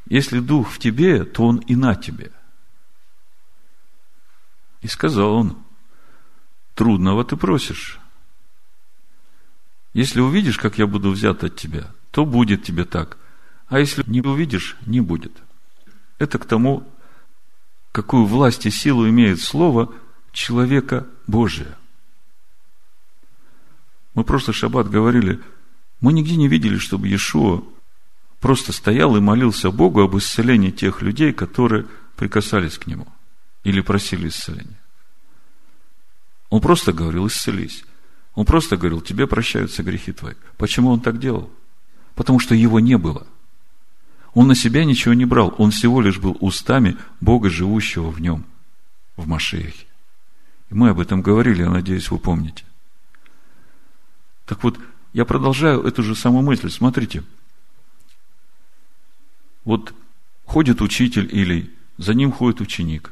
Если 0.07 0.39
дух 0.39 0.69
в 0.69 0.79
тебе, 0.79 1.23
то 1.23 1.45
он 1.45 1.57
и 1.57 1.75
на 1.75 1.95
тебе. 1.95 2.31
И 4.81 4.87
сказал 4.87 5.33
он, 5.33 5.57
трудного 6.75 7.25
ты 7.25 7.35
просишь. 7.35 7.99
Если 9.93 10.19
увидишь, 10.19 10.57
как 10.57 10.77
я 10.77 10.85
буду 10.87 11.09
взят 11.09 11.43
от 11.43 11.55
тебя, 11.55 11.91
то 12.11 12.25
будет 12.25 12.63
тебе 12.63 12.85
так. 12.85 13.17
А 13.67 13.79
если 13.79 14.03
не 14.07 14.21
увидишь, 14.21 14.77
не 14.85 15.01
будет. 15.01 15.41
Это 16.19 16.37
к 16.37 16.45
тому, 16.45 16.87
какую 17.91 18.25
власть 18.25 18.65
и 18.65 18.69
силу 18.69 19.09
имеет 19.09 19.41
слово 19.41 19.93
человека 20.31 21.07
Божия. 21.25 21.77
Мы 24.13 24.23
в 24.23 24.25
прошлый 24.25 24.53
шаббат 24.53 24.89
говорили, 24.89 25.41
мы 25.99 26.13
нигде 26.13 26.35
не 26.35 26.47
видели, 26.47 26.77
чтобы 26.77 27.07
Иешуа 27.07 27.63
просто 28.45 28.73
стоял 28.73 29.17
и 29.17 29.19
молился 29.19 29.71
Богу 29.71 30.01
об 30.03 30.15
исцелении 30.17 30.69
тех 30.69 31.01
людей, 31.01 31.34
которые 31.34 31.88
прикасались 32.15 32.77
к 32.77 32.86
Нему 32.86 33.08
или 33.63 33.81
просили 33.81 34.27
исцеления. 34.27 34.79
Он 36.51 36.62
просто 36.62 36.93
говорил, 36.93 37.25
исцелись. 37.25 37.84
Он 38.36 38.45
просто 38.45 38.77
говорил, 38.77 39.01
тебе 39.01 39.25
прощаются 39.25 39.81
грехи 39.81 40.12
твои. 40.12 40.36
Почему 40.58 40.91
он 40.91 40.99
так 40.99 41.17
делал? 41.17 41.49
Потому 42.13 42.38
что 42.38 42.53
его 42.53 42.79
не 42.79 42.99
было. 42.99 43.25
Он 44.36 44.47
на 44.47 44.53
себя 44.53 44.86
ничего 44.86 45.15
не 45.15 45.25
брал. 45.25 45.55
Он 45.58 45.71
всего 45.71 45.99
лишь 45.99 46.19
был 46.19 46.38
устами 46.39 46.97
Бога, 47.21 47.49
живущего 47.49 48.12
в 48.12 48.21
нем, 48.21 48.45
в 49.17 49.27
Машехе. 49.27 49.88
И 50.69 50.75
мы 50.75 50.89
об 50.89 50.99
этом 50.99 51.23
говорили, 51.23 51.63
я 51.63 51.71
надеюсь, 51.71 52.12
вы 52.12 52.19
помните. 52.19 52.63
Так 54.45 54.63
вот, 54.63 54.77
я 55.13 55.25
продолжаю 55.25 55.81
эту 55.81 56.03
же 56.03 56.13
самую 56.13 56.45
мысль. 56.45 56.69
Смотрите. 56.69 57.23
Вот 59.65 59.93
ходит 60.45 60.82
учитель 60.82 61.28
или 61.30 61.75
за 61.97 62.13
ним 62.13 62.32
ходит 62.32 62.62
ученик. 62.62 63.12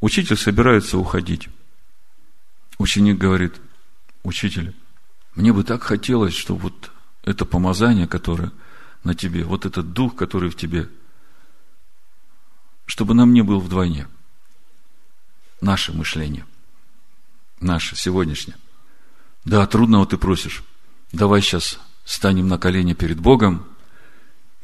Учитель 0.00 0.36
собирается 0.36 0.98
уходить. 0.98 1.48
Ученик 2.78 3.18
говорит, 3.18 3.60
учитель, 4.22 4.74
мне 5.34 5.52
бы 5.52 5.64
так 5.64 5.82
хотелось, 5.82 6.34
чтобы 6.34 6.60
вот 6.60 6.90
это 7.22 7.44
помазание, 7.44 8.06
которое 8.06 8.52
на 9.02 9.14
тебе, 9.14 9.44
вот 9.44 9.66
этот 9.66 9.92
дух, 9.92 10.16
который 10.16 10.50
в 10.50 10.56
тебе, 10.56 10.88
чтобы 12.86 13.14
на 13.14 13.26
мне 13.26 13.42
был 13.42 13.60
вдвойне. 13.60 14.06
Наше 15.60 15.92
мышление. 15.92 16.46
Наше, 17.60 17.96
сегодняшнее. 17.96 18.56
Да, 19.44 19.66
трудного 19.66 20.06
ты 20.06 20.18
просишь. 20.18 20.62
Давай 21.12 21.40
сейчас 21.40 21.78
станем 22.04 22.48
на 22.48 22.58
колени 22.58 22.92
перед 22.92 23.18
Богом 23.20 23.66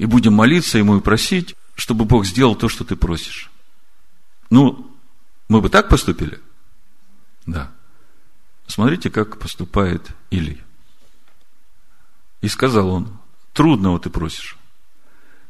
и 0.01 0.07
будем 0.07 0.33
молиться 0.33 0.79
Ему 0.79 0.97
и 0.97 1.03
просить, 1.03 1.55
чтобы 1.75 2.07
Бог 2.07 2.25
сделал 2.25 2.57
то, 2.57 2.71
что 2.71 2.85
ты 2.85 2.97
просишь. 2.97 3.51
Ну, 4.49 4.91
мы 5.47 5.61
бы 5.61 5.69
так 5.69 5.91
поступили? 5.91 6.41
Да. 7.45 7.71
Смотрите, 8.67 9.11
как 9.11 9.39
поступает 9.39 10.09
Илий. 10.31 10.63
И 12.41 12.49
сказал 12.49 12.89
он, 12.89 13.19
трудного 13.53 14.01
ты 14.01 14.09
просишь. 14.09 14.57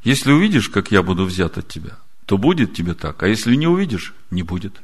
Если 0.03 0.33
увидишь, 0.33 0.69
как 0.69 0.91
я 0.91 1.05
буду 1.05 1.27
взят 1.27 1.57
от 1.57 1.69
тебя, 1.69 1.97
то 2.27 2.37
будет 2.37 2.75
тебе 2.75 2.95
так. 2.95 3.23
А 3.23 3.29
если 3.29 3.55
не 3.55 3.69
увидишь, 3.69 4.15
не 4.33 4.43
будет. 4.43 4.83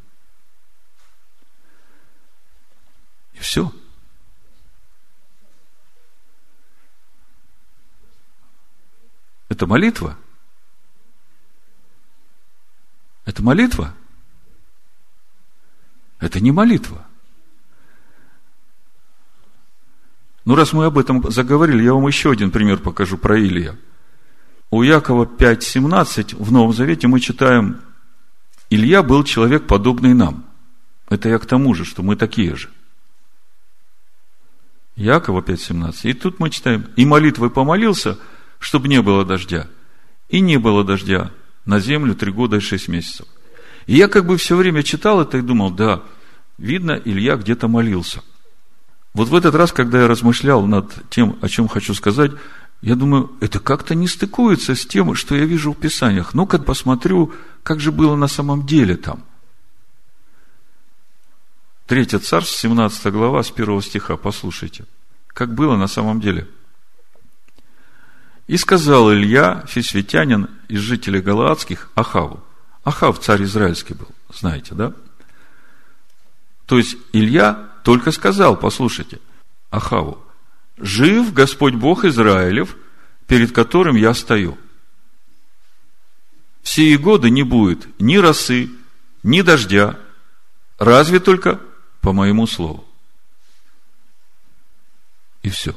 И 3.35 3.41
все. 3.41 3.73
Это 9.57 9.67
молитва? 9.67 10.19
Это 13.25 13.43
молитва? 13.43 13.95
Это 16.21 16.41
не 16.41 16.53
молитва. 16.53 17.07
Ну, 20.45 20.57
раз 20.57 20.75
мы 20.75 20.85
об 20.85 20.99
этом 20.99 21.31
заговорили, 21.31 21.83
я 21.83 21.95
вам 21.95 22.07
еще 22.07 22.33
один 22.33 22.51
пример 22.51 22.81
покажу 22.81 23.17
про 23.17 23.39
Илия. 23.39 23.79
У 24.71 24.83
Якова 24.83 25.25
5.17 25.25 26.37
в 26.37 26.53
Новом 26.53 26.75
Завете 26.75 27.09
мы 27.09 27.19
читаем, 27.19 27.81
Илья 28.69 29.03
был 29.03 29.25
человек, 29.25 29.67
подобный 29.67 30.13
нам. 30.13 30.45
Это 31.09 31.31
я 31.31 31.39
к 31.39 31.47
тому 31.47 31.73
же, 31.73 31.87
что 31.87 32.03
мы 32.03 32.15
такие 32.15 32.55
же. 32.57 32.69
Якова 34.97 35.41
5.17. 35.41 36.11
И 36.11 36.13
тут 36.13 36.41
мы 36.41 36.51
читаем, 36.51 36.91
и 36.97 37.07
молитвой 37.07 37.49
помолился, 37.49 38.19
чтобы 38.59 38.89
не 38.89 39.03
было 39.03 39.25
дождя. 39.25 39.69
И 40.29 40.41
не 40.41 40.59
было 40.59 40.85
дождя 40.85 41.31
на 41.65 41.81
землю 41.81 42.15
три 42.15 42.33
года 42.33 42.57
и 42.57 42.61
шесть 42.61 42.89
месяцев. 42.89 43.27
И 43.87 43.95
я 43.95 44.09
как 44.09 44.27
бы 44.27 44.37
все 44.37 44.57
время 44.57 44.83
читал 44.83 45.21
это 45.21 45.39
и 45.39 45.43
думал, 45.43 45.71
да, 45.71 46.03
видно, 46.59 47.01
Илья 47.05 47.37
где-то 47.37 47.69
молился– 47.69 48.23
вот 49.17 49.29
в 49.29 49.35
этот 49.35 49.55
раз, 49.55 49.73
когда 49.73 50.03
я 50.03 50.09
размышлял 50.09 50.67
над 50.67 50.93
тем, 51.09 51.39
о 51.41 51.49
чем 51.49 51.69
хочу 51.69 51.95
сказать, 51.95 52.33
я 52.83 52.97
думаю, 52.97 53.33
это 53.41 53.61
как-то 53.61 53.95
не 53.95 54.09
стыкуется 54.09 54.75
с 54.75 54.85
тем, 54.85 55.15
что 55.15 55.35
я 55.35 55.47
вижу 55.47 55.73
в 55.73 55.79
Писаниях. 55.79 56.35
Ну-ка 56.35 56.59
посмотрю, 56.59 57.33
как 57.63 57.81
же 57.81 57.93
было 57.93 58.15
на 58.15 58.29
самом 58.29 58.67
деле 58.67 58.95
там. 58.95 59.25
Третье 61.87 62.19
царство, 62.19 62.59
17 62.59 63.11
глава, 63.11 63.43
с 63.43 63.51
первого 63.51 63.81
стиха, 63.81 64.19
послушайте. 64.19 64.85
Как 65.29 65.55
было 65.55 65.77
на 65.77 65.87
самом 65.87 66.21
деле. 66.21 66.47
И 68.47 68.57
сказал 68.57 69.13
Илья, 69.13 69.65
фисветянин 69.67 70.49
из 70.69 70.81
жителей 70.81 71.21
Галаадских, 71.21 71.91
Ахаву. 71.95 72.43
Ахав 72.85 73.19
царь 73.19 73.43
израильский 73.43 73.95
был, 73.95 74.09
знаете, 74.33 74.75
да? 74.75 74.93
То 76.67 76.79
есть 76.79 76.97
Илья 77.13 77.71
только 77.83 78.13
сказал, 78.13 78.57
послушайте, 78.57 79.21
Ахаву, 79.71 80.25
жив 80.79 81.33
Господь 81.33 81.75
Бог 81.75 82.05
Израилев, 82.05 82.77
перед 83.27 83.53
которым 83.53 83.97
я 83.97 84.15
стою. 84.15 84.57
в 86.63 86.69
сии 86.69 86.97
годы 86.97 87.31
не 87.31 87.43
будет 87.43 87.89
ни 88.01 88.17
росы, 88.17 88.71
ни 89.23 89.41
дождя, 89.43 89.99
разве 90.79 91.21
только 91.21 91.61
по 92.01 92.13
моему 92.13 92.47
слову. 92.47 92.85
И 95.43 95.49
все. 95.49 95.75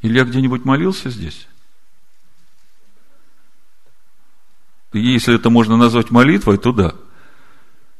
Илья 0.00 0.24
где-нибудь 0.24 0.64
молился 0.64 1.10
здесь? 1.10 1.48
Если 4.92 5.34
это 5.34 5.50
можно 5.50 5.76
назвать 5.76 6.10
молитвой, 6.10 6.58
то 6.58 6.72
да. 6.72 6.94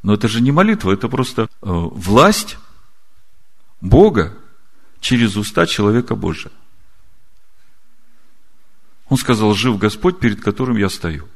Но 0.02 0.14
это 0.14 0.28
же 0.28 0.40
не 0.40 0.52
молитва, 0.52 0.92
это 0.92 1.08
просто 1.08 1.42
э, 1.42 1.46
власть 1.60 2.56
Бога 3.80 4.34
через 5.00 5.36
уста 5.36 5.66
человека 5.66 6.14
Божия. 6.14 6.52
Он 9.08 9.16
сказал, 9.16 9.54
жив 9.54 9.78
Господь, 9.78 10.18
перед 10.18 10.40
которым 10.40 10.76
я 10.76 10.88
стою. 10.88 11.28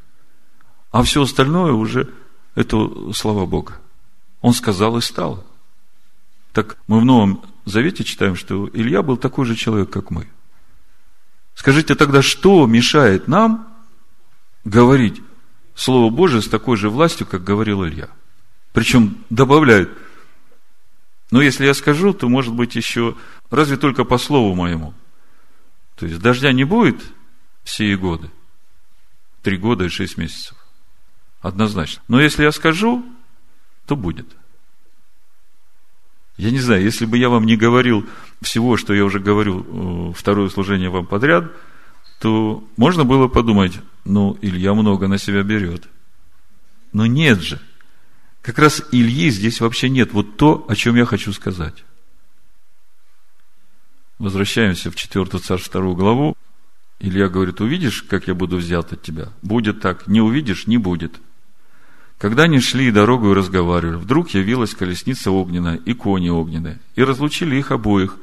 А 0.90 1.02
все 1.02 1.22
остальное 1.22 1.72
уже 1.72 2.12
это 2.54 3.12
слова 3.12 3.46
Бога. 3.46 3.78
Он 4.42 4.52
сказал 4.52 4.96
и 4.98 5.00
стало. 5.00 5.44
Так 6.52 6.76
мы 6.86 7.00
в 7.00 7.04
Новом 7.04 7.42
Завете 7.64 8.04
читаем, 8.04 8.36
что 8.36 8.68
Илья 8.72 9.02
был 9.02 9.16
такой 9.16 9.46
же 9.46 9.54
человек, 9.54 9.90
как 9.90 10.10
мы. 10.10 10.28
Скажите 11.54 11.94
тогда, 11.94 12.22
что 12.22 12.66
мешает 12.66 13.28
нам 13.28 13.68
говорить 14.64 15.20
Слово 15.74 16.10
Божие 16.10 16.42
с 16.42 16.48
такой 16.48 16.76
же 16.76 16.90
властью, 16.90 17.26
как 17.26 17.44
говорил 17.44 17.84
Илья? 17.84 18.08
Причем 18.72 19.18
добавляют, 19.30 19.90
но 21.32 21.40
если 21.40 21.64
я 21.64 21.72
скажу, 21.72 22.12
то 22.12 22.28
может 22.28 22.54
быть 22.54 22.76
еще, 22.76 23.16
разве 23.50 23.78
только 23.78 24.04
по 24.04 24.18
слову 24.18 24.54
моему. 24.54 24.92
То 25.96 26.06
есть 26.06 26.20
дождя 26.20 26.52
не 26.52 26.64
будет 26.64 27.02
все 27.64 27.96
годы. 27.96 28.30
Три 29.42 29.56
года 29.56 29.84
и 29.84 29.88
шесть 29.88 30.18
месяцев. 30.18 30.56
Однозначно. 31.40 32.02
Но 32.06 32.20
если 32.20 32.42
я 32.44 32.52
скажу, 32.52 33.04
то 33.86 33.96
будет. 33.96 34.26
Я 36.36 36.50
не 36.50 36.58
знаю, 36.58 36.82
если 36.82 37.04
бы 37.04 37.18
я 37.18 37.28
вам 37.28 37.44
не 37.44 37.56
говорил 37.56 38.06
всего, 38.40 38.76
что 38.76 38.94
я 38.94 39.04
уже 39.04 39.20
говорю 39.20 40.10
э, 40.10 40.12
второе 40.14 40.48
служение 40.48 40.88
вам 40.90 41.06
подряд, 41.06 41.52
то 42.20 42.64
можно 42.76 43.04
было 43.04 43.28
подумать, 43.28 43.78
ну, 44.04 44.38
Илья 44.42 44.74
много 44.74 45.08
на 45.08 45.18
себя 45.18 45.42
берет. 45.42 45.88
Но 46.92 47.06
нет 47.06 47.40
же– 47.40 47.60
как 48.42 48.58
раз 48.58 48.82
Ильи 48.90 49.30
здесь 49.30 49.60
вообще 49.60 49.88
нет. 49.88 50.12
Вот 50.12 50.36
то, 50.36 50.66
о 50.68 50.74
чем 50.74 50.96
я 50.96 51.06
хочу 51.06 51.32
сказать. 51.32 51.84
Возвращаемся 54.18 54.90
в 54.90 54.96
4 54.96 55.24
царь 55.38 55.62
2 55.62 55.94
главу. 55.94 56.36
Илья 56.98 57.28
говорит, 57.28 57.60
увидишь, 57.60 58.02
как 58.02 58.26
я 58.26 58.34
буду 58.34 58.56
взят 58.56 58.92
от 58.92 59.02
тебя? 59.02 59.32
Будет 59.42 59.80
так. 59.80 60.08
Не 60.08 60.20
увидишь, 60.20 60.66
не 60.66 60.76
будет. 60.76 61.20
Когда 62.22 62.44
они 62.44 62.60
шли 62.60 62.92
дорогу 62.92 63.32
и 63.32 63.34
разговаривали, 63.34 63.96
вдруг 63.96 64.30
явилась 64.30 64.76
колесница 64.76 65.32
огненная 65.32 65.74
и 65.74 65.92
кони 65.92 66.28
огненные, 66.28 66.78
и 66.94 67.02
разлучили 67.02 67.56
их 67.56 67.72
обоих, 67.72 68.16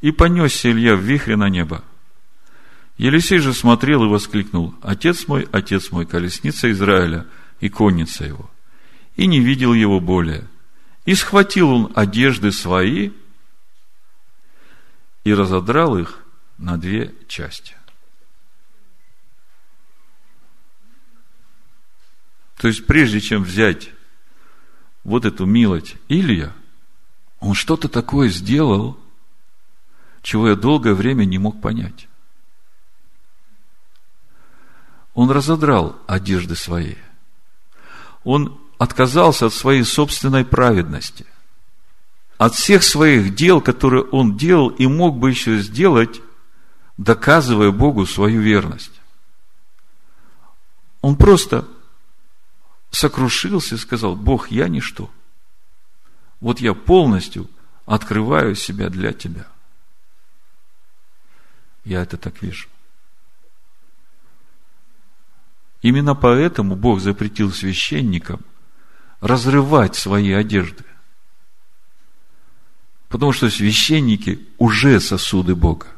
и 0.00 0.12
понесся 0.12 0.70
Илья 0.70 0.96
в 0.96 1.00
вихре 1.00 1.36
на 1.36 1.50
небо. 1.50 1.84
Елисей 2.96 3.40
же 3.40 3.52
смотрел 3.52 4.02
и 4.02 4.08
воскликнул, 4.08 4.74
«Отец 4.80 5.28
мой, 5.28 5.46
отец 5.52 5.92
мой, 5.92 6.06
колесница 6.06 6.70
Израиля 6.70 7.26
и 7.60 7.68
конница 7.68 8.24
его» 8.24 8.50
и 9.14 9.26
не 9.26 9.40
видел 9.40 9.74
его 9.74 10.00
более. 10.00 10.48
И 11.04 11.14
схватил 11.14 11.70
он 11.70 11.92
одежды 11.94 12.50
свои 12.50 13.10
и 15.24 15.34
разодрал 15.34 15.98
их 15.98 16.24
на 16.56 16.78
две 16.78 17.14
части. 17.28 17.76
То 22.64 22.68
есть, 22.68 22.86
прежде 22.86 23.20
чем 23.20 23.44
взять 23.44 23.90
вот 25.04 25.26
эту 25.26 25.44
милость 25.44 25.96
Илья, 26.08 26.54
он 27.38 27.52
что-то 27.52 27.90
такое 27.90 28.30
сделал, 28.30 28.98
чего 30.22 30.48
я 30.48 30.54
долгое 30.54 30.94
время 30.94 31.26
не 31.26 31.36
мог 31.36 31.60
понять. 31.60 32.08
Он 35.12 35.30
разодрал 35.30 35.98
одежды 36.06 36.56
свои. 36.56 36.94
Он 38.22 38.58
отказался 38.78 39.48
от 39.48 39.52
своей 39.52 39.84
собственной 39.84 40.46
праведности, 40.46 41.26
от 42.38 42.54
всех 42.54 42.82
своих 42.82 43.34
дел, 43.34 43.60
которые 43.60 44.04
он 44.04 44.38
делал 44.38 44.70
и 44.70 44.86
мог 44.86 45.18
бы 45.18 45.28
еще 45.28 45.58
сделать, 45.58 46.22
доказывая 46.96 47.72
Богу 47.72 48.06
свою 48.06 48.40
верность. 48.40 49.02
Он 51.02 51.16
просто 51.16 51.68
сокрушился 53.04 53.74
и 53.74 53.78
сказал, 53.78 54.16
Бог, 54.16 54.50
я 54.50 54.66
ничто. 54.66 55.10
Вот 56.40 56.60
я 56.60 56.72
полностью 56.72 57.50
открываю 57.84 58.54
себя 58.54 58.88
для 58.88 59.12
Тебя. 59.12 59.46
Я 61.84 62.00
это 62.00 62.16
так 62.16 62.40
вижу. 62.40 62.66
Именно 65.82 66.14
поэтому 66.14 66.76
Бог 66.76 67.00
запретил 67.00 67.52
священникам– 67.52 68.40
разрывать 69.20 69.96
свои 69.96 70.32
одежды. 70.32 70.84
Потому 73.10 73.32
что 73.32 73.50
священники 73.50 74.48
уже 74.56 74.98
сосуды 74.98 75.54
Бога. 75.54 75.88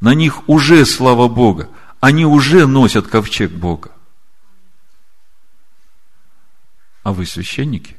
На 0.00 0.14
них 0.14 0.48
уже 0.48 0.86
слава 0.86 1.26
Бога. 1.26 1.68
Они 1.98 2.24
уже 2.24 2.68
носят 2.68 3.08
ковчег 3.08 3.50
Бога. 3.50 3.90
А 7.08 7.12
вы 7.14 7.24
священники? 7.24 7.96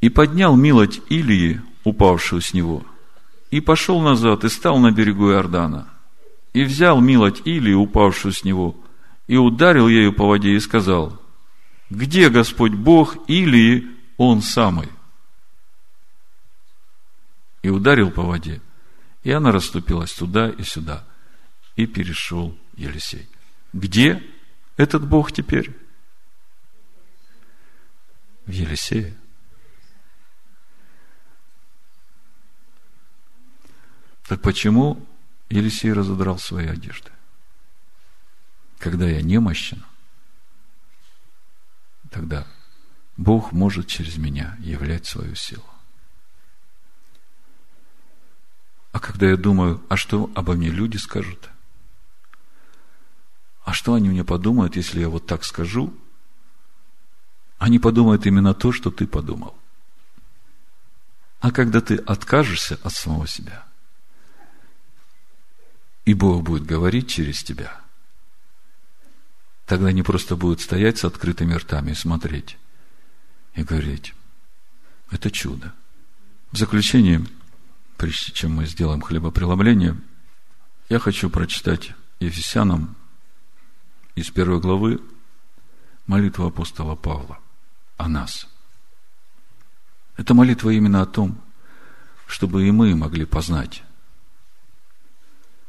И 0.00 0.08
поднял 0.08 0.56
милость 0.56 1.02
Илии, 1.10 1.60
упавшую 1.84 2.40
с 2.40 2.54
него, 2.54 2.86
и 3.50 3.60
пошел 3.60 4.00
назад, 4.00 4.44
и 4.44 4.48
стал 4.48 4.78
на 4.78 4.90
берегу 4.90 5.30
Иордана. 5.30 5.88
И 6.54 6.64
взял 6.64 7.02
милость 7.02 7.42
Илии, 7.44 7.74
упавшую 7.74 8.32
с 8.32 8.44
него, 8.44 8.74
и 9.26 9.36
ударил 9.36 9.88
ею 9.88 10.14
по 10.14 10.26
воде, 10.26 10.54
и 10.54 10.58
сказал– 10.58 11.20
где 11.90 12.30
Господь 12.30 12.72
Бог 12.72 13.18
или 13.28 13.86
Он 14.16 14.40
самый. 14.40 14.88
И 17.60 17.68
ударил 17.68 18.10
по 18.10 18.22
воде, 18.22 18.62
и 19.22 19.30
она 19.30 19.52
расступилась 19.52 20.14
туда 20.14 20.48
и 20.48 20.62
сюда. 20.62 21.04
И 21.76 21.84
перешел 21.84 22.56
Елисей. 22.74 23.28
Где 23.74 24.22
этот 24.78 25.06
Бог 25.06 25.30
теперь? 25.30 25.83
В 28.46 28.50
Елисее. 28.50 29.16
Так 34.24 34.42
почему 34.42 35.04
Елисей 35.48 35.92
разодрал 35.92 36.38
свои 36.38 36.66
одежды? 36.66 37.10
Когда 38.78 39.06
я 39.06 39.22
немощен, 39.22 39.84
тогда 42.10 42.46
Бог 43.16 43.52
может 43.52 43.86
через 43.86 44.16
меня 44.16 44.56
являть 44.60 45.06
свою 45.06 45.34
силу. 45.34 45.64
А 48.92 49.00
когда 49.00 49.28
я 49.28 49.36
думаю, 49.36 49.82
а 49.88 49.96
что 49.96 50.30
обо 50.34 50.54
мне 50.54 50.68
люди 50.68 50.96
скажут? 50.96 51.50
А 53.64 53.72
что 53.72 53.94
они 53.94 54.08
мне 54.08 54.24
подумают, 54.24 54.76
если 54.76 55.00
я 55.00 55.08
вот 55.08 55.26
так 55.26 55.44
скажу? 55.44 55.94
Они 57.64 57.78
подумают 57.78 58.26
именно 58.26 58.52
то, 58.52 58.72
что 58.72 58.90
ты 58.90 59.06
подумал. 59.06 59.56
А 61.40 61.50
когда 61.50 61.80
ты 61.80 61.96
откажешься 61.96 62.78
от 62.82 62.92
самого 62.92 63.26
себя, 63.26 63.64
и 66.04 66.12
Бог 66.12 66.42
будет 66.42 66.66
говорить 66.66 67.08
через 67.08 67.42
тебя– 67.42 67.80
Тогда 69.66 69.86
они 69.86 70.02
просто 70.02 70.36
будут 70.36 70.60
стоять 70.60 70.98
с 70.98 71.04
открытыми 71.04 71.54
ртами 71.54 71.92
и 71.92 71.94
смотреть. 71.94 72.58
И 73.54 73.62
говорить, 73.62 74.14
это 75.10 75.30
чудо. 75.30 75.72
В 76.52 76.58
заключение, 76.58 77.24
прежде 77.96 78.32
чем 78.32 78.56
мы 78.56 78.66
сделаем 78.66 79.00
хлебопреломление, 79.00 79.96
я 80.90 80.98
хочу 80.98 81.30
прочитать 81.30 81.92
Ефесянам 82.20 82.94
из 84.16 84.28
первой 84.30 84.60
главы 84.60 85.00
молитву 86.06 86.46
апостола 86.46 86.94
Павла 86.94 87.38
о 87.96 88.08
нас. 88.08 88.46
Это 90.16 90.34
молитва 90.34 90.70
именно 90.70 91.02
о 91.02 91.06
том, 91.06 91.40
чтобы 92.26 92.66
и 92.66 92.70
мы 92.70 92.94
могли 92.94 93.24
познать 93.24 93.82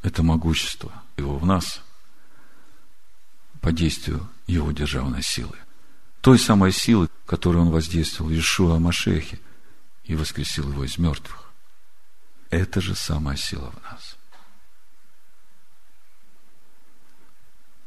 это 0.03 0.21
могущество 0.21 0.91
его 1.17 1.37
в 1.37 1.45
нас– 1.45 1.81
по 3.65 3.71
действию 3.71 4.29
его 4.45 4.71
державной 4.71 5.23
силы. 5.23 5.57
Той 6.21 6.37
самой 6.37 6.71
силы, 6.71 7.09
которой 7.25 7.57
он 7.57 7.71
воздействовал 7.71 8.29
Иешуа 8.29 8.77
Машехе 8.77 9.39
и 10.03 10.13
воскресил 10.13 10.71
его 10.71 10.83
из 10.83 10.99
мертвых. 10.99 11.51
Это 12.51 12.79
же 12.79 12.93
самая 12.93 13.37
сила 13.37 13.71
в 13.71 13.91
нас. 13.91 14.17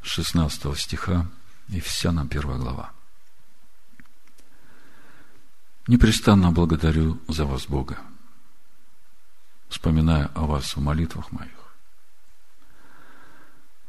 16 0.02 0.76
стиха 0.76 1.28
и 1.68 1.78
вся 1.78 2.10
нам 2.10 2.26
первая 2.26 2.58
глава. 2.58 2.90
Непрестанно 5.88 6.52
благодарю 6.52 7.18
за 7.28 7.46
вас 7.46 7.66
Бога, 7.66 7.98
вспоминая 9.70 10.26
о 10.34 10.42
вас 10.42 10.76
в 10.76 10.80
молитвах 10.82 11.32
моих, 11.32 11.74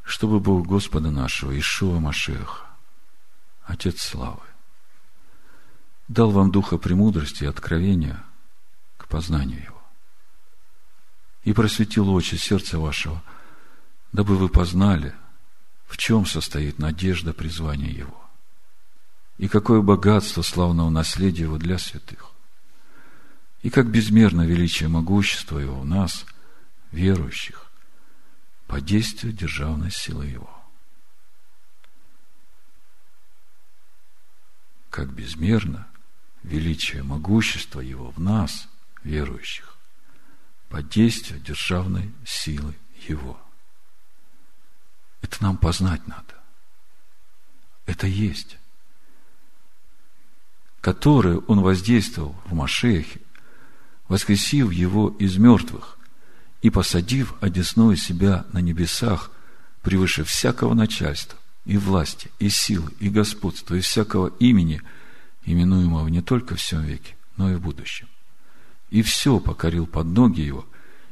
чтобы 0.05 0.39
Бог 0.39 0.65
Господа 0.65 1.11
нашего, 1.11 1.59
Ишуа 1.59 1.99
Машеха, 1.99 2.67
Отец 3.65 4.01
Славы, 4.01 4.45
дал 6.07 6.31
вам 6.31 6.51
духа 6.51 6.77
премудрости 6.77 7.43
и 7.43 7.47
откровения 7.47 8.23
к 8.95 9.09
познанию 9.09 9.61
Его, 9.61 9.83
и 11.43 11.51
просветил 11.51 12.09
очи 12.11 12.35
сердца 12.35 12.79
вашего, 12.79 13.21
дабы 14.13 14.37
вы 14.37 14.47
познали, 14.47 15.13
в 15.85 15.97
чем 15.97 16.25
состоит 16.25 16.79
надежда 16.79 17.33
призвания 17.33 17.91
Его, 17.91 18.28
и 19.39 19.47
какое 19.47 19.81
богатство 19.81 20.41
славного 20.41 20.89
наследия 20.89 21.43
Его 21.43 21.57
для 21.57 21.79
святых, 21.79 22.31
и 23.61 23.69
как 23.69 23.87
безмерно 23.89 24.41
величие 24.45 24.89
могущества 24.89 25.59
Его 25.59 25.79
в 25.79 25.85
нас, 25.85 26.25
верующих, 26.91 27.71
по 28.67 28.81
действию 28.81 29.31
державной 29.31 29.91
силы 29.91 30.25
Его. 30.25 30.53
Как 34.89 35.09
безмерно 35.09 35.87
величие 36.43 37.03
могущества 37.03 37.79
Его 37.79 38.11
в 38.11 38.19
нас, 38.19 38.67
верующих, 39.03 39.77
под 40.67 40.89
действие 40.89 41.39
державной 41.39 42.13
силы 42.25 42.75
Его. 43.07 43.39
Это 45.21 45.41
нам 45.41 45.57
познать 45.57 46.05
надо. 46.07 46.43
Это 47.85 48.05
есть. 48.05 48.57
Которое 50.81 51.37
Он 51.47 51.61
воздействовал 51.61 52.35
в 52.45 52.53
Машехе, 52.53 53.19
воскресив 54.07 54.71
Его 54.71 55.09
из 55.19 55.37
мертвых 55.37 55.97
и 56.61 56.69
посадив 56.69 57.33
одесную 57.41 57.95
себя 57.95 58.45
на 58.53 58.59
небесах 58.59 59.31
превыше 59.81 60.23
всякого 60.23 60.73
начальства 60.73 61.37
и 61.65 61.77
власти, 61.77 62.31
и 62.39 62.49
силы, 62.49 62.91
и 62.99 63.09
господства, 63.09 63.75
и 63.75 63.81
всякого 63.81 64.27
имени, 64.39 64.81
именуемого 65.45 66.07
не 66.07 66.21
только 66.21 66.55
в 66.55 66.59
всем 66.59 66.83
веке, 66.83 67.15
но 67.37 67.51
и 67.51 67.55
в 67.55 67.61
будущем. 67.61 68.07
И 68.89 69.01
все 69.01 69.39
покорил 69.39 69.85
под 69.85 70.07
ноги 70.07 70.41
его, 70.41 70.65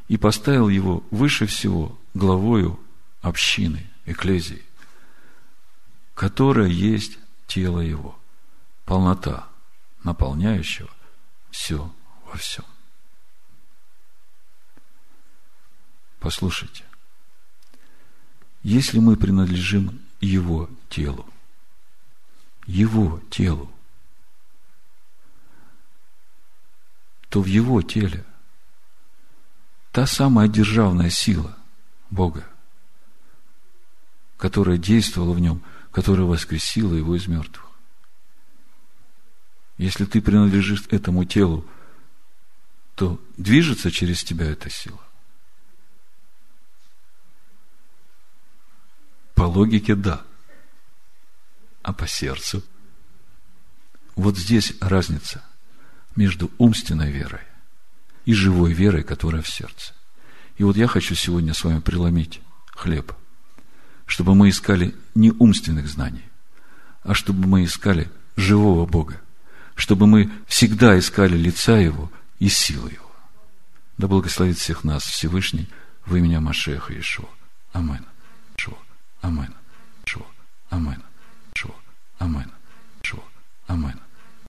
и 0.08 0.18
поставил 0.18 0.70
его 0.70 1.04
выше 1.12 1.46
всего 1.46 1.98
главою 2.14 2.80
общины, 3.22 3.86
эклезии, 4.06 4.64
которая 6.16 6.68
есть 6.68 7.20
тело 7.46 7.80
его, 7.82 8.18
полнота, 8.86 9.48
наполняющего 10.04 10.90
все 11.52 11.94
во 12.26 12.38
всем. 12.38 12.66
Послушайте, 16.20 16.84
если 18.64 19.00
мы 19.00 19.16
принадлежим 19.16 20.02
Его 20.20 20.70
телу, 20.90 21.26
Его 22.66 23.22
телу, 23.30 23.72
то 27.30 27.42
в 27.42 27.46
его 27.46 27.82
теле 27.82 28.26
та 29.92 30.06
самая 30.06 30.48
державная 30.48 31.10
сила 31.10 31.58
Бога, 32.10 32.48
которая 34.38 34.78
действовала 34.78 35.34
в 35.34 35.40
нем, 35.40 35.62
которая 35.92 36.26
воскресила 36.26 36.94
его 36.94 37.16
из 37.16 37.28
мертвых. 37.28 37.67
Если 39.78 40.06
ты 40.06 40.22
принадлежишь 40.22 40.84
этому 40.90 41.26
телу, 41.26 41.66
то 42.96 43.22
движется 43.38 43.92
через 43.92 44.24
тебя 44.24 44.48
эта 44.48 44.70
сила. 44.70 45.02
По 49.36 49.44
логике– 49.44 49.96
да. 49.96 50.24
А 51.84 51.94
по 51.94 52.08
сердцу? 52.08 52.64
Вот 54.16 54.38
здесь 54.38 54.74
разница– 54.82 55.44
между 56.18 56.52
умственной 56.58 57.12
верой 57.12 57.42
и 58.26 58.34
живой 58.34 58.74
верой, 58.74 59.04
которая 59.04 59.42
в 59.42 59.48
сердце. 59.48 59.94
И 60.58 60.64
вот 60.64 60.76
я 60.76 60.88
хочу 60.88 61.16
сегодня 61.16 61.54
с 61.54 61.64
вами 61.64 61.80
преломить 61.80 62.42
хлеб, 62.72 63.14
чтобы 64.06 64.36
мы 64.36 64.50
искали 64.50 64.96
не 65.16 65.32
умственных 65.32 65.88
знаний, 65.88 66.26
а 67.04 67.14
чтобы 67.14 67.48
мы 67.48 67.64
искали 67.64 68.10
живого 68.36 68.86
Бога, 68.86 69.22
чтобы 69.78 70.08
мы 70.08 70.30
всегда 70.48 70.98
искали 70.98 71.38
лица 71.38 71.78
Его 71.78 72.12
и 72.40 72.50
силы 72.50 72.92
Его. 72.92 73.12
Да 73.98 74.08
благословит 74.08 74.58
всех 74.58 74.84
нас 74.84 75.04
Всевышний 75.04 75.70
в 76.06 76.16
имя 76.16 76.42
Машеха 76.42 76.94
Иешуа. 76.94 77.30
Амин. 77.74 78.06
Шо. 78.58 78.78
Амин. 79.22 79.54
Шо. 80.06 80.26
Амин. 80.70 81.04
Шо. 81.54 81.74
Амин. 82.18 82.52
Шо. 83.04 83.24
Амин. 83.68 84.00